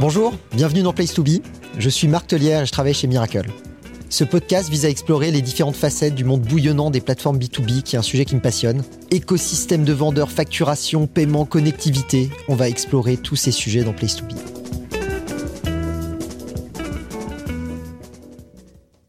Bonjour, 0.00 0.32
bienvenue 0.54 0.80
dans 0.80 0.94
Place 0.94 1.12
to 1.12 1.22
Be. 1.22 1.42
Je 1.76 1.90
suis 1.90 2.08
Marc 2.08 2.28
Tellière 2.28 2.62
et 2.62 2.66
je 2.66 2.72
travaille 2.72 2.94
chez 2.94 3.06
Miracle. 3.06 3.42
Ce 4.08 4.24
podcast 4.24 4.70
vise 4.70 4.86
à 4.86 4.88
explorer 4.88 5.30
les 5.30 5.42
différentes 5.42 5.76
facettes 5.76 6.14
du 6.14 6.24
monde 6.24 6.40
bouillonnant 6.40 6.90
des 6.90 7.02
plateformes 7.02 7.36
B2B, 7.36 7.82
qui 7.82 7.96
est 7.96 7.98
un 7.98 8.02
sujet 8.02 8.24
qui 8.24 8.34
me 8.34 8.40
passionne. 8.40 8.82
Écosystème 9.10 9.84
de 9.84 9.92
vendeurs, 9.92 10.30
facturation, 10.30 11.06
paiement, 11.06 11.44
connectivité. 11.44 12.30
On 12.48 12.54
va 12.54 12.70
explorer 12.70 13.18
tous 13.18 13.36
ces 13.36 13.50
sujets 13.50 13.84
dans 13.84 13.92
Place 13.92 14.16
to 14.16 14.24
Be. 14.24 14.32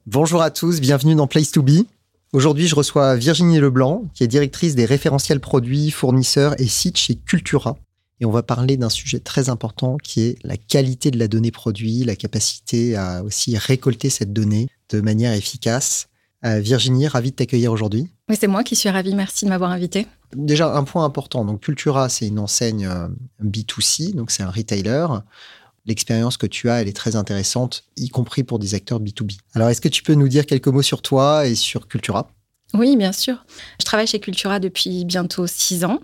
Bonjour 0.08 0.42
à 0.42 0.52
tous, 0.52 0.82
bienvenue 0.82 1.16
dans 1.16 1.28
Place 1.28 1.52
to 1.52 1.64
Be. 1.64 1.86
Aujourd'hui, 2.34 2.68
je 2.68 2.76
reçois 2.76 3.16
Virginie 3.16 3.60
Leblanc, 3.60 4.04
qui 4.14 4.26
est 4.26 4.28
directrice 4.28 4.76
des 4.76 4.84
référentiels 4.84 5.40
produits, 5.40 5.90
fournisseurs 5.90 6.60
et 6.60 6.68
sites 6.68 6.98
chez 6.98 7.16
Cultura. 7.16 7.78
Et 8.22 8.26
on 8.26 8.32
va 8.32 8.44
parler 8.44 8.78
d'un 8.78 8.90
sujet 8.90 9.20
très 9.20 9.50
important 9.50 9.98
qui 9.98 10.22
est 10.22 10.38
la 10.44 10.56
qualité 10.56 11.10
de 11.10 11.18
la 11.18 11.28
donnée 11.28 11.50
produit, 11.50 12.04
la 12.04 12.16
capacité 12.16 12.96
à 12.96 13.24
aussi 13.24 13.58
récolter 13.58 14.12
cette 14.12 14.32
donnée 14.32 14.68
de 14.90 15.02
manière 15.02 15.34
efficace. 15.34 16.08
Euh, 16.46 16.60
Virginie, 16.60 17.08
ravie 17.08 17.32
de 17.32 17.36
t'accueillir 17.36 17.72
aujourd'hui. 17.72 18.08
Oui, 18.30 18.38
c'est 18.40 18.48
moi 18.48 18.64
qui 18.64 18.76
suis 18.76 18.90
ravie. 18.90 19.16
Merci 19.16 19.46
de 19.46 19.50
m'avoir 19.50 19.72
invité. 19.72 20.06
Déjà, 20.36 20.76
un 20.76 20.84
point 20.84 21.04
important. 21.04 21.46
Donc, 21.46 21.62
Cultura, 21.62 22.10
c'est 22.10 22.28
une 22.28 22.40
enseigne 22.40 22.86
euh, 22.86 23.08
B2C, 23.44 24.14
donc 24.14 24.30
c'est 24.30 24.44
un 24.44 24.52
retailer. 24.52 25.08
L'expérience 25.88 26.38
que 26.38 26.46
tu 26.46 26.70
as, 26.70 26.82
elle 26.82 26.88
est 26.88 26.96
très 26.96 27.16
intéressante, 27.16 27.86
y 27.98 28.10
compris 28.10 28.44
pour 28.44 28.60
des 28.60 28.76
acteurs 28.76 29.00
B2B. 29.00 29.38
Alors, 29.56 29.70
est-ce 29.70 29.82
que 29.82 29.90
tu 29.90 30.04
peux 30.04 30.14
nous 30.14 30.28
dire 30.28 30.46
quelques 30.46 30.68
mots 30.68 30.84
sur 30.84 31.02
toi 31.02 31.48
et 31.48 31.56
sur 31.56 31.88
Cultura 31.88 32.30
Oui, 32.76 32.96
bien 32.98 33.12
sûr. 33.12 33.46
Je 33.80 33.86
travaille 33.86 34.08
chez 34.08 34.20
Cultura 34.20 34.60
depuis 34.60 35.06
bientôt 35.06 35.48
six 35.48 35.84
ans. 35.84 36.00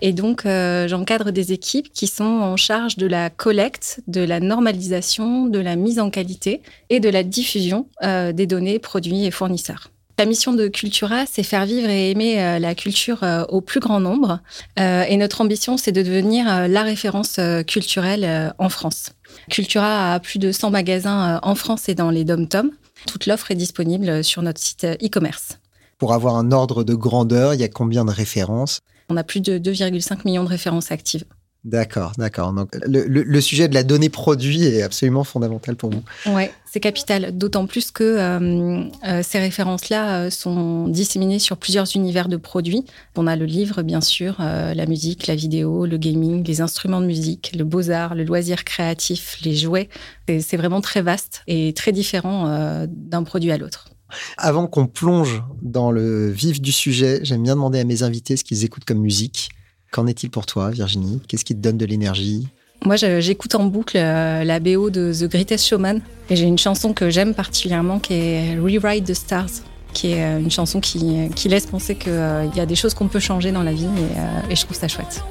Et 0.00 0.12
donc, 0.12 0.46
euh, 0.46 0.88
j'encadre 0.88 1.32
des 1.32 1.52
équipes 1.52 1.92
qui 1.92 2.06
sont 2.06 2.24
en 2.24 2.56
charge 2.56 2.96
de 2.96 3.06
la 3.06 3.30
collecte, 3.30 4.00
de 4.06 4.20
la 4.20 4.40
normalisation, 4.40 5.46
de 5.46 5.58
la 5.58 5.76
mise 5.76 5.98
en 5.98 6.10
qualité 6.10 6.60
et 6.90 7.00
de 7.00 7.08
la 7.08 7.22
diffusion 7.22 7.86
euh, 8.02 8.32
des 8.32 8.46
données, 8.46 8.78
produits 8.78 9.24
et 9.24 9.30
fournisseurs. 9.30 9.90
La 10.18 10.26
mission 10.26 10.52
de 10.52 10.68
Cultura, 10.68 11.24
c'est 11.26 11.42
faire 11.42 11.64
vivre 11.66 11.88
et 11.88 12.10
aimer 12.10 12.40
euh, 12.40 12.58
la 12.58 12.74
culture 12.74 13.24
au 13.48 13.60
plus 13.60 13.80
grand 13.80 13.98
nombre. 13.98 14.40
et 14.76 15.16
notre 15.16 15.40
ambition, 15.40 15.76
c'est 15.76 15.90
de 15.90 16.02
devenir 16.02 16.68
la 16.68 16.82
référence 16.82 17.40
culturelle 17.66 18.54
en 18.58 18.68
France. 18.68 19.10
Cultura 19.50 20.14
a 20.14 20.20
plus 20.20 20.38
de 20.38 20.52
100 20.52 20.70
magasins 20.70 21.40
en 21.42 21.54
France 21.54 21.88
et 21.88 21.94
dans 21.94 22.10
les 22.10 22.24
dom-toms. 22.24 22.70
Toute 23.06 23.26
l'offre 23.26 23.50
est 23.50 23.56
disponible 23.56 24.22
sur 24.22 24.42
notre 24.42 24.60
site 24.60 24.84
e-commerce. 24.84 25.58
Pour 25.98 26.12
avoir 26.12 26.36
un 26.36 26.52
ordre 26.52 26.84
de 26.84 26.94
grandeur, 26.94 27.54
il 27.54 27.60
y 27.60 27.64
a 27.64 27.68
combien 27.68 28.04
de 28.04 28.10
références? 28.10 28.80
On 29.12 29.16
a 29.16 29.24
plus 29.24 29.40
de 29.40 29.58
2,5 29.58 30.20
millions 30.24 30.44
de 30.44 30.48
références 30.48 30.90
actives. 30.90 31.24
D'accord, 31.64 32.12
d'accord. 32.18 32.52
Donc 32.52 32.76
le, 32.88 33.40
sujet 33.40 33.68
de 33.68 33.74
la 33.74 33.84
donnée 33.84 34.08
produit 34.08 34.64
est 34.64 34.82
absolument 34.82 35.22
fondamental 35.22 35.76
pour 35.76 35.90
vous. 35.90 36.02
Oui, 36.26 36.46
c'est 36.68 36.80
capital. 36.80 37.38
D'autant 37.38 37.66
plus 37.66 37.92
que 37.92 38.02
euh, 38.02 38.84
euh, 39.06 39.22
ces 39.22 39.38
références-là 39.38 40.24
euh, 40.24 40.30
sont 40.30 40.88
disséminées 40.88 41.38
sur 41.38 41.56
plusieurs 41.56 41.94
univers 41.94 42.26
de 42.26 42.36
produits. 42.36 42.84
On 43.14 43.28
a 43.28 43.36
le 43.36 43.44
livre, 43.44 43.82
bien 43.82 44.00
sûr, 44.00 44.38
la 44.40 44.86
musique, 44.86 45.28
la 45.28 45.36
vidéo, 45.36 45.86
le 45.86 45.98
gaming, 45.98 46.44
les 46.44 46.60
instruments 46.62 47.00
de 47.00 47.06
musique, 47.06 47.52
le 47.56 47.62
beaux-arts, 47.62 48.16
le 48.16 48.24
loisir 48.24 48.64
créatif, 48.64 49.38
les 49.44 49.54
jouets. 49.54 49.88
C'est 50.26 50.56
vraiment 50.56 50.80
très 50.80 51.02
vaste 51.02 51.42
et 51.46 51.72
très 51.74 51.92
différent 51.92 52.86
d'un 52.88 53.22
produit 53.22 53.52
à 53.52 53.58
l'autre. 53.58 53.90
Avant 54.36 54.66
qu'on 54.66 54.86
plonge 54.86 55.42
dans 55.62 55.90
le 55.90 56.30
vif 56.30 56.60
du 56.60 56.72
sujet, 56.72 57.20
j'aime 57.22 57.42
bien 57.42 57.54
demander 57.54 57.80
à 57.80 57.84
mes 57.84 58.02
invités 58.02 58.36
ce 58.36 58.44
qu'ils 58.44 58.64
écoutent 58.64 58.84
comme 58.84 59.00
musique. 59.00 59.50
Qu'en 59.90 60.06
est-il 60.06 60.30
pour 60.30 60.46
toi, 60.46 60.70
Virginie? 60.70 61.20
Qu'est-ce 61.28 61.44
qui 61.44 61.54
te 61.54 61.60
donne 61.60 61.76
de 61.76 61.84
l'énergie? 61.84 62.48
Moi, 62.84 62.96
j'écoute 62.96 63.54
en 63.54 63.64
boucle 63.64 63.96
euh, 63.96 64.42
la 64.42 64.58
BO 64.58 64.90
de 64.90 65.12
The 65.12 65.30
Greatest 65.30 65.66
Showman. 65.66 66.00
Et 66.30 66.36
j'ai 66.36 66.46
une 66.46 66.58
chanson 66.58 66.92
que 66.92 67.10
j'aime 67.10 67.34
particulièrement 67.34 68.00
qui 68.00 68.14
est 68.14 68.58
Rewrite 68.58 69.04
the 69.04 69.14
Stars, 69.14 69.50
qui 69.92 70.12
est 70.12 70.24
euh, 70.24 70.40
une 70.40 70.50
chanson 70.50 70.80
qui, 70.80 71.28
laisse 71.44 71.66
penser 71.66 71.94
qu'il 71.94 72.10
euh, 72.10 72.46
y 72.56 72.60
a 72.60 72.66
des 72.66 72.74
choses 72.74 72.94
qu'on 72.94 73.06
peut 73.06 73.20
changer 73.20 73.52
dans 73.52 73.62
la 73.62 73.72
vie 73.72 73.86
et, 73.86 74.52
et 74.52 74.56
je 74.56 74.64
trouve 74.64 74.76
ça 74.76 74.88
chouette. 74.88 75.22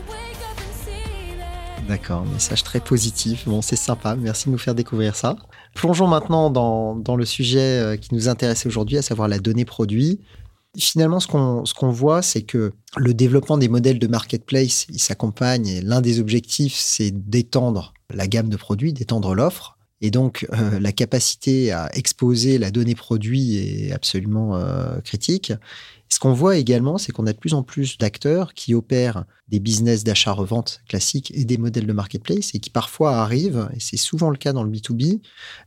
D'accord, 1.89 2.23
message 2.25 2.63
très 2.63 2.79
positif. 2.79 3.43
Bon, 3.45 3.61
c'est 3.61 3.75
sympa. 3.75 4.15
Merci 4.15 4.45
de 4.45 4.51
nous 4.51 4.57
faire 4.57 4.75
découvrir 4.75 5.15
ça. 5.15 5.35
Plongeons 5.73 6.07
maintenant 6.07 6.49
dans, 6.49 7.15
le 7.15 7.25
sujet 7.25 7.79
euh, 7.79 7.97
qui 7.97 8.13
nous 8.13 8.27
intéresse 8.27 8.65
aujourd'hui, 8.65 8.97
à 8.97 9.01
savoir 9.01 9.27
la 9.27 9.39
donnée 9.39 9.65
produit. 9.65 10.19
Finalement, 10.77 11.19
ce 11.19 11.27
qu'on 11.27 11.91
voit, 11.91 12.21
c'est 12.21 12.43
que 12.43 12.71
le 12.95 13.13
développement 13.13 13.57
des 13.57 13.67
modèles 13.67 13.99
de 13.99 14.07
marketplace, 14.07 14.85
il 14.89 14.99
s'accompagne 14.99 15.81
l'un 15.83 15.99
des 15.99 16.19
objectifs, 16.19 16.75
c'est 16.75 17.11
d'étendre 17.11 17.93
la 18.13 18.27
gamme 18.27 18.47
de 18.47 18.55
produits, 18.55 18.93
d'étendre 18.93 19.35
l'offre. 19.35 19.77
Et 20.01 20.11
donc, 20.11 20.47
euh, 20.53 20.79
la 20.79 20.91
capacité 20.91 21.71
à 21.71 21.89
exposer 21.93 22.57
la 22.57 22.71
donnée 22.71 22.95
produit 22.95 23.57
est 23.57 23.91
absolument 23.91 24.55
euh, 24.55 24.99
critique. 25.01 25.53
Ce 26.11 26.19
qu'on 26.19 26.33
voit 26.33 26.57
également, 26.57 26.97
c'est 26.97 27.13
qu'on 27.13 27.25
a 27.25 27.31
de 27.31 27.37
plus 27.37 27.53
en 27.53 27.63
plus 27.63 27.97
d'acteurs 27.97 28.53
qui 28.53 28.73
opèrent 28.73 29.23
des 29.47 29.61
business 29.61 30.03
d'achat-revente 30.03 30.81
classiques 30.85 31.31
et 31.33 31.45
des 31.45 31.57
modèles 31.57 31.87
de 31.87 31.93
marketplace 31.93 32.53
et 32.53 32.59
qui 32.59 32.69
parfois 32.69 33.15
arrivent, 33.21 33.69
et 33.73 33.79
c'est 33.79 33.95
souvent 33.95 34.29
le 34.29 34.35
cas 34.35 34.51
dans 34.51 34.65
le 34.65 34.69
B2B, 34.69 35.21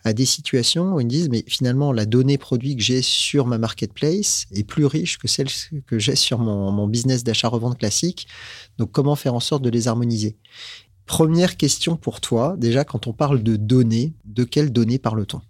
à 0.04 0.12
des 0.12 0.26
situations 0.26 0.92
où 0.92 1.00
ils 1.00 1.06
disent, 1.06 1.30
mais 1.30 1.44
finalement, 1.46 1.92
la 1.92 2.04
donnée 2.04 2.36
produit 2.36 2.76
que 2.76 2.82
j'ai 2.82 3.00
sur 3.00 3.46
ma 3.46 3.56
marketplace 3.56 4.44
est 4.52 4.64
plus 4.64 4.84
riche 4.84 5.16
que 5.16 5.28
celle 5.28 5.48
que 5.86 5.98
j'ai 5.98 6.14
sur 6.14 6.38
mon, 6.38 6.70
mon 6.72 6.88
business 6.88 7.24
d'achat-revente 7.24 7.78
classique. 7.78 8.28
Donc, 8.76 8.92
comment 8.92 9.16
faire 9.16 9.34
en 9.34 9.40
sorte 9.40 9.62
de 9.62 9.70
les 9.70 9.88
harmoniser? 9.88 10.36
Première 11.06 11.56
question 11.56 11.96
pour 11.96 12.20
toi, 12.20 12.54
déjà, 12.58 12.84
quand 12.84 13.06
on 13.06 13.14
parle 13.14 13.42
de 13.42 13.56
données, 13.56 14.12
de 14.26 14.44
quelles 14.44 14.72
données 14.72 14.98
parle-t-on? 14.98 15.40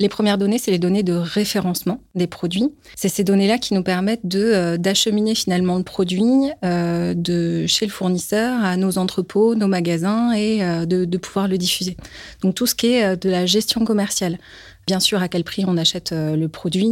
Les 0.00 0.08
premières 0.08 0.38
données, 0.38 0.58
c'est 0.58 0.70
les 0.70 0.78
données 0.78 1.02
de 1.02 1.12
référencement 1.12 2.00
des 2.14 2.26
produits. 2.26 2.70
C'est 2.96 3.10
ces 3.10 3.22
données-là 3.22 3.58
qui 3.58 3.74
nous 3.74 3.82
permettent 3.82 4.26
de 4.26 4.40
euh, 4.40 4.76
d'acheminer 4.78 5.34
finalement 5.34 5.76
le 5.76 5.84
produit 5.84 6.50
euh, 6.64 7.12
de 7.14 7.66
chez 7.66 7.84
le 7.84 7.92
fournisseur 7.92 8.64
à 8.64 8.78
nos 8.78 8.96
entrepôts, 8.96 9.54
nos 9.54 9.68
magasins 9.68 10.32
et 10.32 10.64
euh, 10.64 10.86
de, 10.86 11.18
pouvoir 11.18 11.48
le 11.48 11.58
diffuser. 11.58 11.98
Donc 12.40 12.54
tout 12.54 12.66
ce 12.66 12.74
qui 12.74 12.94
est 12.94 13.22
de 13.22 13.28
la 13.28 13.44
gestion 13.44 13.84
commerciale. 13.84 14.38
Bien 14.86 15.00
sûr, 15.00 15.20
à 15.20 15.28
quel 15.28 15.44
prix 15.44 15.64
on 15.68 15.76
achète 15.76 16.12
le 16.12 16.46
produit, 16.48 16.88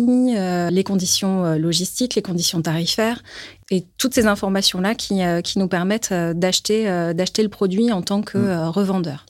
les 0.70 0.84
conditions 0.84 1.54
logistiques, 1.56 2.14
les 2.14 2.22
conditions 2.22 2.60
tarifaires 2.60 3.22
et 3.70 3.84
toutes 3.96 4.14
ces 4.14 4.26
informations-là 4.26 4.94
qui, 4.94 5.20
qui 5.42 5.58
nous 5.58 5.68
permettent 5.68 6.12
d'acheter 6.12 6.84
d'acheter 7.14 7.42
le 7.42 7.48
produit 7.48 7.90
en 7.90 8.02
tant 8.02 8.20
que 8.20 8.36
mmh. 8.36 8.68
revendeur. 8.68 9.24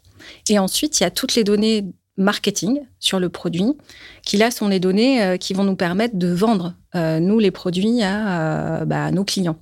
Et 0.51 0.59
ensuite, 0.59 0.99
il 0.99 1.05
y 1.05 1.07
a 1.07 1.11
toutes 1.11 1.37
les 1.37 1.45
données 1.45 1.85
marketing 2.19 2.81
sur 2.99 3.21
le 3.21 3.29
produit, 3.29 3.77
qui 4.23 4.37
là 4.37 4.51
sont 4.51 4.69
les 4.69 4.81
données 4.81 5.23
euh, 5.23 5.37
qui 5.37 5.55
vont 5.55 5.65
nous 5.65 5.77
permettre 5.77 6.17
de 6.17 6.29
vendre, 6.29 6.75
euh, 6.95 7.21
nous, 7.21 7.39
les 7.39 7.51
produits 7.51 8.03
à, 8.03 8.81
euh, 8.81 8.85
bah, 8.85 9.11
nos 9.11 9.25
clients. 9.25 9.57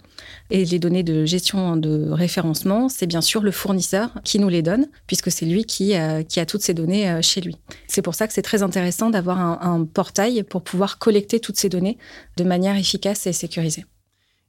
Et 0.51 0.65
les 0.65 0.79
données 0.79 1.03
de 1.03 1.25
gestion 1.25 1.77
de 1.77 2.11
référencement, 2.11 2.89
c'est 2.89 3.07
bien 3.07 3.21
sûr 3.21 3.43
le 3.43 3.51
fournisseur 3.51 4.11
qui 4.25 4.39
nous 4.39 4.49
les 4.49 4.63
donne, 4.63 4.87
puisque 5.07 5.31
c'est 5.31 5.45
lui 5.45 5.65
qui, 5.65 5.95
qui, 6.29 6.41
a 6.41 6.47
toutes 6.47 6.63
ces 6.63 6.73
données 6.73 7.21
chez 7.21 7.41
lui. 7.41 7.57
C'est 7.89 8.03
pour 8.03 8.15
ça 8.15 8.29
que 8.29 8.33
c'est 8.33 8.43
très 8.43 8.63
intéressant 8.63 9.11
d'avoir 9.11 9.41
un, 9.41 9.85
portail 9.85 10.45
pour 10.45 10.63
pouvoir 10.63 10.99
collecter 10.99 11.41
toutes 11.41 11.57
ces 11.57 11.69
données 11.69 11.99
de 12.37 12.45
manière 12.45 12.77
efficace 12.77 13.27
et 13.27 13.33
sécurisée. 13.33 13.87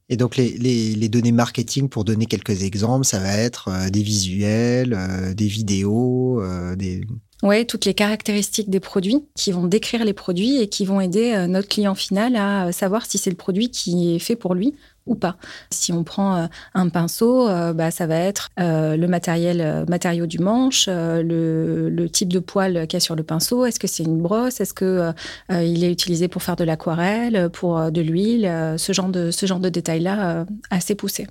Et 0.08 0.16
donc 0.16 0.36
les, 0.36 1.08
données 1.08 1.32
marketing, 1.32 1.88
pour 1.88 2.04
donner 2.04 2.26
quelques 2.26 2.62
exemples, 2.62 3.04
ça 3.04 3.18
va 3.18 3.36
être 3.36 3.90
des 3.90 4.02
visuels, 4.02 5.34
des 5.34 5.46
vidéos, 5.46 6.42
des, 6.76 7.02
oui, 7.44 7.66
toutes 7.66 7.84
les 7.84 7.94
caractéristiques 7.94 8.68
des 8.68 8.80
produits 8.80 9.24
qui 9.36 9.52
vont 9.52 9.66
décrire 9.66 10.04
les 10.04 10.12
produits 10.12 10.60
et 10.60 10.68
qui 10.68 10.84
vont 10.84 11.00
aider 11.00 11.32
euh, 11.34 11.46
notre 11.46 11.68
client 11.68 11.94
final 11.94 12.34
à 12.34 12.66
euh, 12.66 12.72
savoir 12.72 13.06
si 13.06 13.16
c'est 13.16 13.30
le 13.30 13.36
produit 13.36 13.70
qui 13.70 14.16
est 14.16 14.18
fait 14.18 14.34
pour 14.34 14.54
lui 14.54 14.74
ou 15.08 15.14
pas. 15.14 15.36
Si 15.70 15.92
on 15.92 16.04
prend 16.04 16.36
euh, 16.36 16.46
un 16.74 16.88
pinceau, 16.88 17.48
bah, 17.74 17.90
ça 17.90 18.06
va 18.06 18.16
être 18.16 18.48
le 18.58 19.06
matériel, 19.06 19.84
matériau 19.88 20.26
du 20.26 20.38
manche, 20.38 20.88
le, 20.88 22.06
type 22.12 22.32
de 22.32 22.38
poil 22.38 22.86
qu'il 22.86 22.94
y 22.94 22.96
a 22.96 23.00
sur 23.00 23.16
le 23.16 23.22
pinceau. 23.22 23.64
Est-ce 23.64 23.78
que 23.78 23.86
c'est 23.86 24.02
une 24.02 24.20
brosse? 24.20 24.60
Est-ce 24.60 24.74
que 24.74 25.12
il 25.50 25.84
est 25.84 25.92
utilisé 25.92 26.28
pour 26.28 26.42
faire 26.42 26.56
de 26.56 26.64
l'aquarelle, 26.64 27.50
pour 27.50 27.90
de 27.90 28.00
l'huile? 28.00 28.74
Ce 28.76 28.92
genre 28.92 29.08
de 29.08 29.30
ce 29.30 29.46
genre 29.46 29.60
de 29.60 29.68
détails-là 29.68 30.46
assez 30.70 30.94
poussé. 30.94 31.26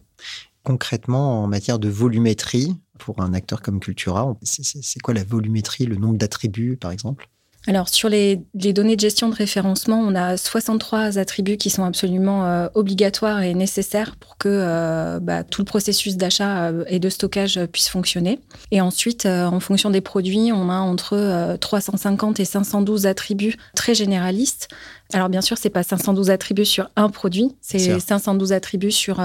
Concrètement, 0.64 1.44
en 1.44 1.48
matière 1.48 1.80
de 1.80 1.88
volumétrie, 1.88 2.76
pour 2.98 3.22
un 3.22 3.34
acteur 3.34 3.62
comme 3.62 3.80
Cultura 3.80 4.36
C'est 4.42 5.00
quoi 5.00 5.14
la 5.14 5.24
volumétrie, 5.24 5.86
le 5.86 5.96
nombre 5.96 6.18
d'attributs, 6.18 6.78
par 6.78 6.92
exemple? 6.92 7.30
Alors, 7.68 7.90
sur 7.90 8.08
les, 8.08 8.40
données 8.54 8.96
de 8.96 9.02
gestion 9.02 9.28
de 9.28 9.36
référencement, 9.36 10.00
on 10.00 10.16
a 10.16 10.38
63 10.38 11.18
attributs 11.18 11.58
qui 11.58 11.70
sont 11.70 11.84
absolument 11.84 12.46
euh, 12.46 12.70
obligatoires 12.76 13.42
et 13.42 13.54
nécessaires 13.54 14.16
pour 14.16 14.38
que 14.38 14.48
euh, 14.48 15.20
bah, 15.20 15.44
tout 15.44 15.62
le 15.62 15.66
processus 15.66 16.16
d'achat 16.16 16.70
euh, 16.70 16.86
et 16.88 17.00
de 17.00 17.10
stockage 17.10 17.60
puisse 17.74 17.90
fonctionner. 17.90 18.40
Et 18.72 18.80
ensuite, 18.80 19.26
en 19.26 19.60
fonction 19.60 19.90
des 19.90 20.00
produits, 20.00 20.52
on 20.54 20.70
a 20.70 20.78
entre 20.78 21.58
350 21.60 22.40
et 22.40 22.46
512 22.46 23.06
attributs 23.06 23.58
très 23.76 23.94
généralistes. 23.94 24.70
Alors, 25.12 25.28
bien 25.28 25.42
sûr, 25.42 25.58
c'est 25.58 25.70
pas 25.70 25.84
512 25.84 26.30
attributs 26.30 26.66
sur 26.66 26.90
un 26.96 27.10
produit, 27.10 27.56
c'est 27.60 28.00
512 28.00 28.54
attributs 28.54 28.92
sur, 28.92 29.22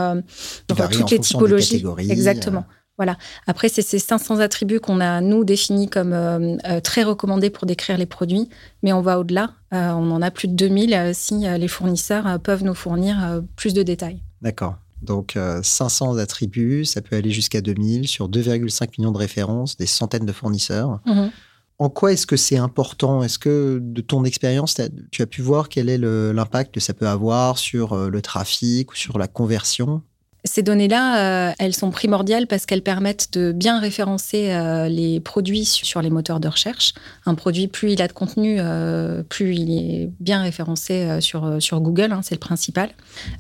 toutes 0.67 1.11
les 1.11 1.21
typologies. 1.21 1.85
Exactement. 2.09 2.65
Voilà. 3.03 3.19
Après, 3.49 3.69
c'est 3.69 3.83
ces 3.83 3.99
500 3.99 4.39
attributs 4.39 4.79
qu'on 4.79 5.01
a, 5.01 5.21
nous, 5.21 5.43
définis 5.43 5.89
comme 5.89 6.13
euh, 6.13 6.57
euh, 6.69 6.79
très 6.79 7.03
recommandés 7.03 7.51
pour 7.51 7.67
décrire 7.67 7.99
les 7.99 8.07
produits, 8.07 8.49
mais 8.85 8.93
on 8.93 9.01
va 9.01 9.19
au-delà. 9.19 9.55
Euh, 9.75 9.91
on 9.91 10.09
en 10.13 10.23
a 10.23 10.31
plus 10.31 10.47
de 10.47 10.55
2000 10.55 11.11
si 11.13 11.41
les 11.41 11.67
fournisseurs 11.67 12.39
peuvent 12.39 12.63
nous 12.63 12.77
fournir 12.77 13.43
plus 13.57 13.75
de 13.75 13.83
détails. 13.83 14.23
D'accord. 14.41 14.77
Donc 15.03 15.37
500 15.63 16.19
attributs, 16.19 16.85
ça 16.85 17.01
peut 17.01 17.17
aller 17.17 17.33
jusqu'à 17.33 17.61
2000 17.61 18.07
sur 18.07 18.29
2,5 18.29 18.91
millions 18.99 19.11
de 19.11 19.19
références, 19.19 19.77
des 19.77 19.87
centaines 19.87 20.27
de 20.27 20.33
fournisseurs. 20.33 21.01
Mhm. 21.05 21.33
En 21.81 21.91
quoi 21.91 22.13
est-ce 22.13 22.29
que 22.29 22.37
c'est 22.37 22.59
important? 22.59 23.25
Est-ce 23.25 23.41
que 23.41 23.81
de 23.83 24.01
ton 24.01 24.25
expérience, 24.25 24.81
tu 25.11 25.23
as 25.23 25.27
pu 25.27 25.43
voir 25.43 25.69
quel 25.69 25.89
est 25.89 25.99
l'impact 25.99 26.73
que 26.73 26.79
ça 26.79 26.95
peut 26.95 27.09
avoir 27.09 27.59
sur 27.59 27.97
le 27.97 28.23
trafic 28.23 28.93
ou 28.93 28.95
sur 28.95 29.19
la 29.19 29.27
conversion? 29.27 30.03
Ces 30.45 30.63
données-là, 30.63 31.51
euh, 31.51 31.53
elles 31.59 31.75
sont 31.75 31.91
primordiales 31.91 32.49
parce 32.49 32.67
qu'elles 32.67 32.83
permettent 32.83 33.33
de 33.33 33.53
bien 33.53 33.79
référencer 33.79 34.51
euh, 34.51 34.89
les 34.89 35.21
produits 35.21 35.65
sur 35.65 36.03
les 36.03 36.11
moteurs 36.11 36.41
de 36.41 36.49
recherche. 36.49 36.95
Un 37.27 37.37
produit, 37.37 37.69
plus 37.69 37.93
il 37.93 38.03
a 38.03 38.09
de 38.09 38.13
contenu, 38.13 38.57
euh, 38.59 39.23
plus 39.23 39.55
il 39.55 39.71
est 39.71 40.11
bien 40.19 40.43
référencé 40.43 41.21
sur, 41.21 41.63
sur 41.63 41.81
Google, 41.81 42.13
hein, 42.13 42.21
c'est 42.23 42.35
le 42.35 42.41
principal. 42.41 42.91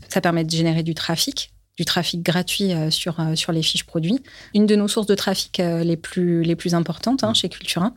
Ça 0.09 0.21
permet 0.21 0.45
de 0.45 0.51
générer 0.51 0.85
du 0.85 0.95
trafic, 0.95 1.53
du 1.77 1.85
trafic 1.85 2.23
gratuit 2.23 2.73
sur, 2.91 3.17
sur 3.35 3.51
les 3.51 3.63
fiches 3.63 3.85
produits. 3.85 4.21
Une 4.55 4.67
de 4.67 4.77
nos 4.77 4.87
sources 4.87 5.09
de 5.09 5.15
trafic 5.17 5.59
les, 5.59 5.97
plus, 5.97 6.43
les 6.43 6.55
plus 6.55 6.75
importantes 6.75 7.25
hein, 7.25 7.35
chez 7.35 7.49
Cultura. 7.49 7.93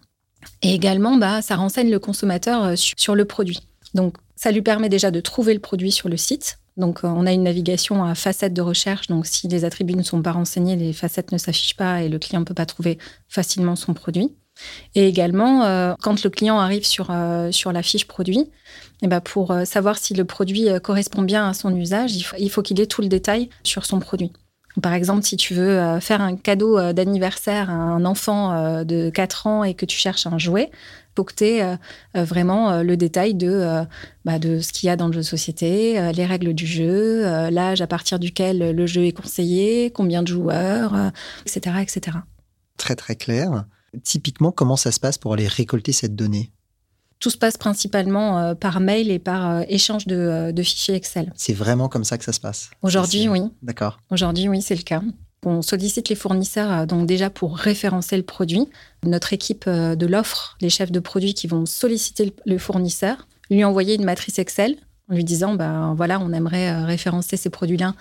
Et 0.64 0.74
également, 0.74 1.18
bah, 1.18 1.44
ça 1.44 1.56
renseigne 1.56 1.92
le 1.92 2.00
consommateur 2.00 2.76
sur 2.76 3.14
le 3.14 3.26
produit. 3.26 3.60
Donc, 3.94 4.16
ça 4.36 4.52
lui 4.52 4.62
permet 4.62 4.90
déjà 4.90 5.12
de 5.12 5.20
trouver 5.20 5.54
le 5.54 5.60
produit 5.60 5.92
sur 5.92 6.10
le 6.10 6.18
site, 6.18 6.58
donc, 6.78 7.04
euh, 7.04 7.08
on 7.08 7.26
a 7.26 7.32
une 7.32 7.44
navigation 7.44 8.04
à 8.04 8.16
facettes 8.16 8.54
de 8.54 8.62
recherche. 8.62 9.08
Donc, 9.08 9.26
si 9.26 9.48
les 9.48 9.64
attributs 9.64 9.96
ne 9.96 10.04
sont 10.04 10.22
pas 10.22 10.32
renseignés, 10.34 10.76
les 10.76 10.94
facettes 10.94 11.32
ne 11.32 11.38
s'affichent 11.38 11.78
pas 11.78 12.02
et 12.02 12.10
le 12.10 12.20
client 12.20 12.42
ne 12.42 12.46
peut 12.46 12.54
pas 12.54 12.66
trouver 12.66 12.98
facilement 13.30 13.76
son 13.76 13.94
produit. 13.94 14.36
Et 14.94 15.08
également, 15.08 15.64
euh, 15.64 15.94
quand 16.02 16.24
le 16.24 16.30
client 16.30 16.60
arrive 16.60 16.86
sur, 16.86 17.12
euh, 17.12 17.52
sur 17.52 17.72
la 17.72 17.84
fiche 17.84 18.08
produit, 18.08 18.50
eh 19.02 19.08
ben 19.08 19.20
pour 19.20 19.54
savoir 19.66 19.98
si 19.98 20.14
le 20.14 20.24
produit 20.24 20.68
correspond 20.82 21.22
bien 21.22 21.50
à 21.50 21.54
son 21.54 21.76
usage, 21.76 22.16
il 22.40 22.50
faut 22.50 22.62
qu'il 22.62 22.80
ait 22.80 22.86
tout 22.88 23.02
le 23.02 23.10
détail 23.10 23.50
sur 23.64 23.86
son 23.86 24.00
produit. 24.00 24.32
Par 24.82 24.94
exemple, 24.94 25.24
si 25.24 25.38
tu 25.38 25.54
veux 25.54 26.00
faire 26.02 26.22
un 26.22 26.36
cadeau 26.36 26.92
d'anniversaire 26.92 27.70
à 27.70 27.74
un 27.74 28.04
enfant 28.06 28.84
de 28.84 29.10
4 29.10 29.48
ans 29.48 29.64
et 29.64 29.74
que 29.74 29.86
tu 29.86 29.98
cherches 29.98 30.28
un 30.28 30.38
jouet, 30.38 30.70
faut 31.16 31.24
que 31.24 31.34
tu 31.34 31.46
aies 31.46 31.78
vraiment 32.14 32.82
le 32.82 32.98
détail 32.98 33.36
de, 33.36 33.86
bah, 34.26 34.40
de 34.40 34.60
ce 34.60 34.74
qu'il 34.74 34.88
y 34.88 34.90
a 34.90 34.96
dans 34.96 35.06
le 35.06 35.14
jeu 35.14 35.20
de 35.20 35.26
société, 35.26 36.00
euh, 36.00 36.12
les 36.12 36.26
règles 36.26 36.54
du 36.54 36.66
jeu, 36.66 37.26
euh, 37.28 37.52
l'âge 37.52 37.82
à 37.82 37.88
partir 37.88 38.18
duquel 38.18 38.72
le 38.72 38.88
jeu 38.88 39.06
est 39.06 39.12
conseillé, 39.12 39.92
combien 39.92 40.24
de 40.24 40.28
joueurs, 40.28 41.12
etc., 41.46 41.78
etc. 41.82 42.18
Très 42.78 42.96
très 42.96 43.16
clair. 43.16 43.66
Typiquement, 44.04 44.52
comment 44.52 44.76
ça 44.76 44.92
se 44.92 45.00
passe 45.00 45.20
pour 45.20 45.34
aller 45.34 45.48
récolter 45.48 45.92
cette 45.92 46.16
donnée? 46.16 46.52
Tout 47.20 47.30
se 47.30 47.38
passe 47.38 47.58
principalement 47.58 48.54
par 48.56 48.80
mail 48.80 49.10
et 49.10 49.20
par 49.20 49.62
échange 49.70 50.06
de, 50.06 50.52
de, 50.52 50.64
fichiers 50.64 50.96
Excel. 50.96 51.32
C'est 51.36 51.54
vraiment 51.54 51.88
comme 51.88 52.04
ça 52.04 52.18
que 52.18 52.24
ça 52.24 52.34
se 52.34 52.40
passe 52.40 52.70
Aujourd'hui, 52.82 53.28
oui. 53.30 53.42
D'accord. 53.64 54.00
Aujourd'hui, 54.12 54.48
oui, 54.50 54.62
c'est 54.62 54.76
le 54.76 54.84
cas. 54.84 55.02
On 55.46 55.62
sollicite 55.62 56.10
les 56.10 56.16
fournisseurs 56.16 56.72
euh, 56.72 56.86
donc 56.86 57.06
déjà 57.06 57.30
pour 57.30 57.58
référencer 57.58 58.18
le 58.18 58.24
produit. 58.24 58.68
Notre 59.06 59.32
équipe 59.32 59.66
euh, 59.68 59.96
de 59.96 60.08
l'offre, 60.08 60.58
les 60.60 60.72
chefs 60.72 60.92
de 60.92 61.00
produits 61.00 61.36
qui 61.36 61.48
vont 61.48 61.68
solliciter 61.68 62.34
le 62.46 62.58
fournisseur, 62.58 63.28
lui 63.52 63.64
envoyer 63.64 63.96
une 63.96 64.04
matrice 64.04 64.40
Excel 64.40 64.76
en 65.10 65.14
lui 65.14 65.24
disant 65.24 65.54
ben 65.54 65.94
voilà, 65.96 66.20
on 66.20 66.34
aimerait 66.34 66.72
euh, 66.72 66.86
référencer 66.86 67.38
ces 67.38 67.52
produits-là. 67.52 67.94